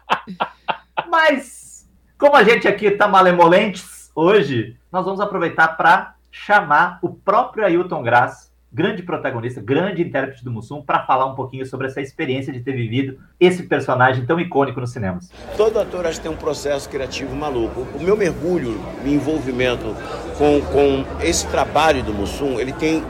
mas, 1.11 1.88
como 2.17 2.37
a 2.37 2.45
gente 2.45 2.69
aqui 2.69 2.91
tá 2.93 3.09
malemolentes 3.09 4.11
hoje, 4.15 4.77
nós 4.92 5.07
vamos 5.07 5.20
aproveitar 5.20 5.68
para 5.68 6.14
chamar 6.31 6.98
o 7.00 7.09
próprio 7.09 7.64
Ailton 7.64 8.02
Graça, 8.02 8.52
grande 8.70 9.02
protagonista, 9.02 9.61
grande 9.61 10.02
intérprete 10.02 10.44
do 10.44 10.50
Mussum, 10.50 10.83
para 10.83 11.05
falar 11.07 11.26
um 11.26 11.35
pouquinho 11.35 11.64
sobre 11.64 11.87
essa 11.87 12.00
experiência 12.00 12.52
de 12.52 12.61
ter 12.61 12.72
vivido 12.72 13.18
esse 13.40 13.62
personagem 13.62 14.26
tão 14.26 14.38
icônico 14.38 14.81
nos 14.81 14.92
cinemas. 14.92 15.31
Todo 15.57 15.81
ator 15.81 16.07
acho 16.07 16.18
que 16.18 16.28
tem 16.28 16.33
um 16.33 16.37
processo 16.37 16.88
criativo 16.90 17.35
maluco. 17.35 17.87
O 17.94 18.02
meu 18.02 18.16
mergulho, 18.16 18.78
meu 19.02 19.14
envolvimento 19.14 19.96
com, 20.37 20.61
com 20.61 21.05
esse 21.22 21.46
trabalho 21.48 22.02
do 22.02 22.12
Mussum, 22.12 22.61
ele 22.61 22.72
tem 22.72 23.02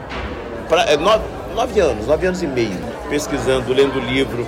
pra, 0.69 0.83
é, 0.85 0.97
nove, 0.97 1.25
nove 1.55 1.81
anos, 1.81 2.07
nove 2.07 2.27
anos 2.27 2.43
e 2.43 2.47
meio, 2.47 2.79
pesquisando, 3.09 3.73
lendo 3.73 3.99
livro, 3.99 4.47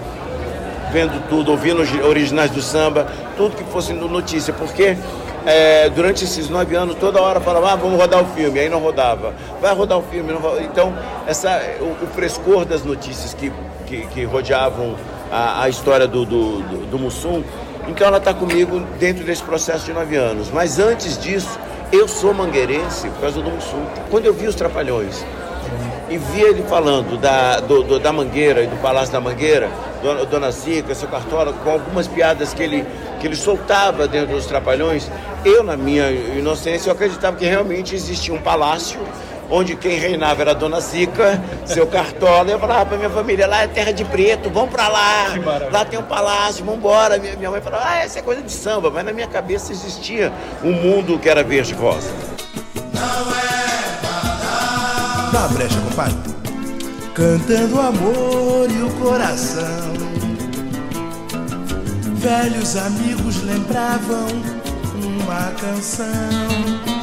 vendo 0.93 1.29
tudo, 1.29 1.51
ouvindo 1.51 1.81
originais 2.07 2.53
do 2.53 2.63
samba, 2.63 3.07
tudo 3.37 3.57
que 3.57 3.65
fosse 3.65 3.93
notícia, 3.93 4.53
porque 4.53 4.97
é, 5.47 5.89
durante 5.91 6.25
esses 6.25 6.49
nove 6.49 6.75
anos, 6.75 6.97
toda 6.97 7.21
hora 7.21 7.41
falava, 7.41 7.73
ah, 7.73 7.77
vamos 7.77 7.99
rodar 7.99 8.23
o 8.23 8.27
filme, 8.35 8.59
aí 8.59 8.69
não 8.69 8.79
rodava. 8.79 9.35
Vai 9.61 9.75
rodar 9.75 9.99
o 9.99 10.03
filme. 10.03 10.33
Então, 10.63 10.95
essa, 11.27 11.61
o, 11.81 12.05
o 12.05 12.07
frescor 12.09 12.65
das 12.65 12.83
notícias 12.85 13.35
que, 13.35 13.53
que, 13.87 14.07
que 14.07 14.25
rodeavam 14.25 14.97
a, 15.31 15.65
a 15.65 15.69
história 15.69 16.07
do, 16.07 16.25
do, 16.25 16.63
do, 16.63 16.87
do 16.87 16.99
Mussum, 16.99 17.43
então 17.89 18.07
ela 18.07 18.19
está 18.19 18.33
comigo 18.33 18.81
dentro 18.99 19.25
desse 19.25 19.43
processo 19.43 19.85
de 19.85 19.93
nove 19.93 20.17
anos. 20.17 20.51
Mas 20.51 20.79
antes 20.79 21.19
disso, 21.19 21.59
eu 21.93 22.09
sou 22.09 22.33
mangueirense 22.33 23.09
por 23.11 23.21
causa 23.21 23.43
do 23.43 23.51
Mussum. 23.51 23.85
Quando 24.11 24.27
eu 24.27 24.33
vi 24.33 24.47
os 24.47 24.55
Trapalhões 24.55 25.25
e 26.15 26.19
vi 26.19 26.43
ele 26.43 26.63
falando 26.63 27.19
da, 27.19 27.59
do, 27.59 27.83
do, 27.83 27.99
da 27.99 28.13
Mangueira 28.13 28.63
e 28.63 28.69
do 28.69 28.77
Palácio 28.77 29.13
da 29.13 29.21
Mangueira, 29.21 29.69
Dona, 30.01 30.25
Dona 30.25 30.51
Zica, 30.53 30.95
seu 30.95 31.09
Cartola, 31.09 31.53
com 31.53 31.71
algumas 31.71 32.07
piadas 32.07 32.55
que 32.55 32.63
ele, 32.63 32.87
que 33.19 33.27
ele 33.27 33.35
soltava 33.35 34.07
dentro 34.07 34.33
dos 34.37 34.47
Trapalhões, 34.47 35.11
eu, 35.45 35.65
na 35.65 35.77
minha 35.77 36.09
inocência, 36.13 36.89
eu 36.89 36.93
acreditava 36.93 37.37
que 37.37 37.45
realmente 37.45 37.97
existia 37.97 38.33
um 38.33 38.39
palácio 38.39 39.01
onde 39.51 39.75
quem 39.75 39.99
reinava 39.99 40.41
era 40.43 40.53
a 40.53 40.55
Dona 40.55 40.81
Zica, 40.81 41.43
seu 41.67 41.87
Cartola. 41.87 42.49
Eu 42.49 42.61
falava 42.61 42.87
pra 42.87 42.97
minha 42.97 43.11
família, 43.11 43.47
lá 43.47 43.63
é 43.63 43.67
terra 43.67 43.93
de 43.93 44.05
preto, 44.05 44.49
vamos 44.51 44.71
pra 44.71 44.87
lá. 44.89 45.27
Lá 45.71 45.85
tem 45.85 45.99
um 45.99 46.05
palácio, 46.05 46.65
vamos 46.65 46.79
embora. 46.79 47.19
Minha, 47.19 47.37
minha 47.37 47.51
mãe 47.51 47.61
falava, 47.61 47.85
ah, 47.87 47.99
essa 47.99 48.21
é 48.21 48.23
coisa 48.23 48.41
de 48.41 48.53
samba. 48.53 48.91
Mas 48.91 49.05
na 49.05 49.13
minha 49.13 49.27
cabeça 49.27 49.73
existia 49.73 50.33
um 50.63 50.73
mundo 50.73 51.19
que 51.19 51.29
era 51.29 51.43
verde 51.43 51.75
rosa. 51.75 52.09
Não 52.95 53.37
é 53.51 53.54
Uma 55.35 55.49
brecha, 55.49 55.81
compadre. 55.81 56.17
Cantando 57.13 57.75
o 57.75 57.81
amor 57.81 58.71
e 58.71 58.83
o 58.85 58.91
coração. 59.01 59.93
Velhos 62.15 62.77
amigos 62.77 63.43
lembravam 63.43 64.29
uma 64.95 65.51
canção. 65.61 66.94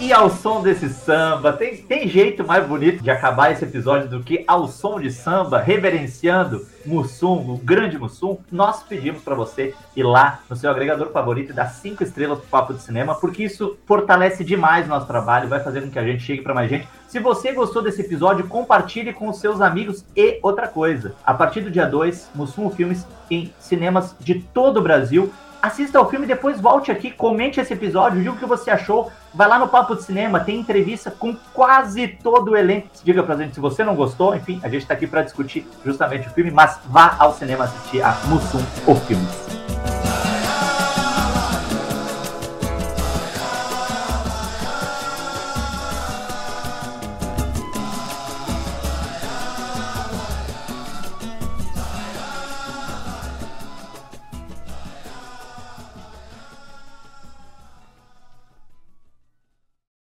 E 0.00 0.12
ao 0.12 0.30
som 0.30 0.62
desse 0.62 0.88
samba, 0.90 1.52
tem, 1.52 1.76
tem 1.78 2.06
jeito 2.06 2.46
mais 2.46 2.64
bonito 2.64 3.02
de 3.02 3.10
acabar 3.10 3.50
esse 3.50 3.64
episódio 3.64 4.08
do 4.08 4.22
que 4.22 4.44
ao 4.46 4.68
som 4.68 5.00
de 5.00 5.10
samba, 5.10 5.58
reverenciando 5.58 6.64
Mussum, 6.86 7.50
o 7.50 7.56
grande 7.58 7.98
Mussum, 7.98 8.38
nós 8.50 8.80
pedimos 8.84 9.22
para 9.22 9.34
você 9.34 9.74
ir 9.96 10.04
lá 10.04 10.38
no 10.48 10.54
seu 10.54 10.70
agregador 10.70 11.10
favorito 11.10 11.50
e 11.50 11.52
dar 11.52 11.66
cinco 11.66 12.04
estrelas 12.04 12.38
pro 12.38 12.46
Papo 12.46 12.74
de 12.74 12.80
Cinema, 12.80 13.16
porque 13.16 13.42
isso 13.42 13.76
fortalece 13.86 14.44
demais 14.44 14.86
o 14.86 14.88
nosso 14.88 15.06
trabalho, 15.08 15.48
vai 15.48 15.58
fazer 15.58 15.80
com 15.80 15.90
que 15.90 15.98
a 15.98 16.04
gente 16.04 16.22
chegue 16.22 16.42
para 16.42 16.54
mais 16.54 16.70
gente. 16.70 16.88
Se 17.08 17.18
você 17.18 17.52
gostou 17.52 17.82
desse 17.82 18.00
episódio, 18.00 18.46
compartilhe 18.46 19.12
com 19.12 19.28
os 19.28 19.40
seus 19.40 19.60
amigos 19.60 20.04
e 20.14 20.38
outra 20.44 20.68
coisa. 20.68 21.16
A 21.26 21.34
partir 21.34 21.60
do 21.62 21.72
dia 21.72 21.86
2, 21.86 22.30
Mussum 22.36 22.70
Filmes 22.70 23.04
em 23.28 23.52
cinemas 23.58 24.14
de 24.20 24.36
todo 24.36 24.78
o 24.78 24.82
Brasil 24.82 25.32
assista 25.68 25.98
ao 25.98 26.10
filme, 26.10 26.26
depois 26.26 26.60
volte 26.60 26.90
aqui, 26.90 27.10
comente 27.10 27.60
esse 27.60 27.72
episódio, 27.72 28.18
diga 28.18 28.32
o 28.32 28.36
que 28.36 28.44
você 28.44 28.70
achou. 28.70 29.10
Vai 29.32 29.46
lá 29.46 29.58
no 29.58 29.68
Papo 29.68 29.94
de 29.94 30.02
Cinema, 30.02 30.40
tem 30.40 30.58
entrevista 30.58 31.10
com 31.10 31.36
quase 31.54 32.08
todo 32.08 32.52
o 32.52 32.56
elenco. 32.56 32.88
Diga 33.04 33.22
pra 33.22 33.36
gente 33.36 33.54
se 33.54 33.60
você 33.60 33.84
não 33.84 33.94
gostou, 33.94 34.34
enfim, 34.34 34.60
a 34.62 34.68
gente 34.68 34.86
tá 34.86 34.94
aqui 34.94 35.06
para 35.06 35.22
discutir 35.22 35.66
justamente 35.84 36.26
o 36.26 36.30
filme, 36.30 36.50
mas 36.50 36.80
vá 36.86 37.14
ao 37.18 37.32
cinema 37.34 37.64
assistir 37.64 38.02
a 38.02 38.12
Mussum, 38.26 38.62
o 38.86 38.94
filme. 38.94 39.47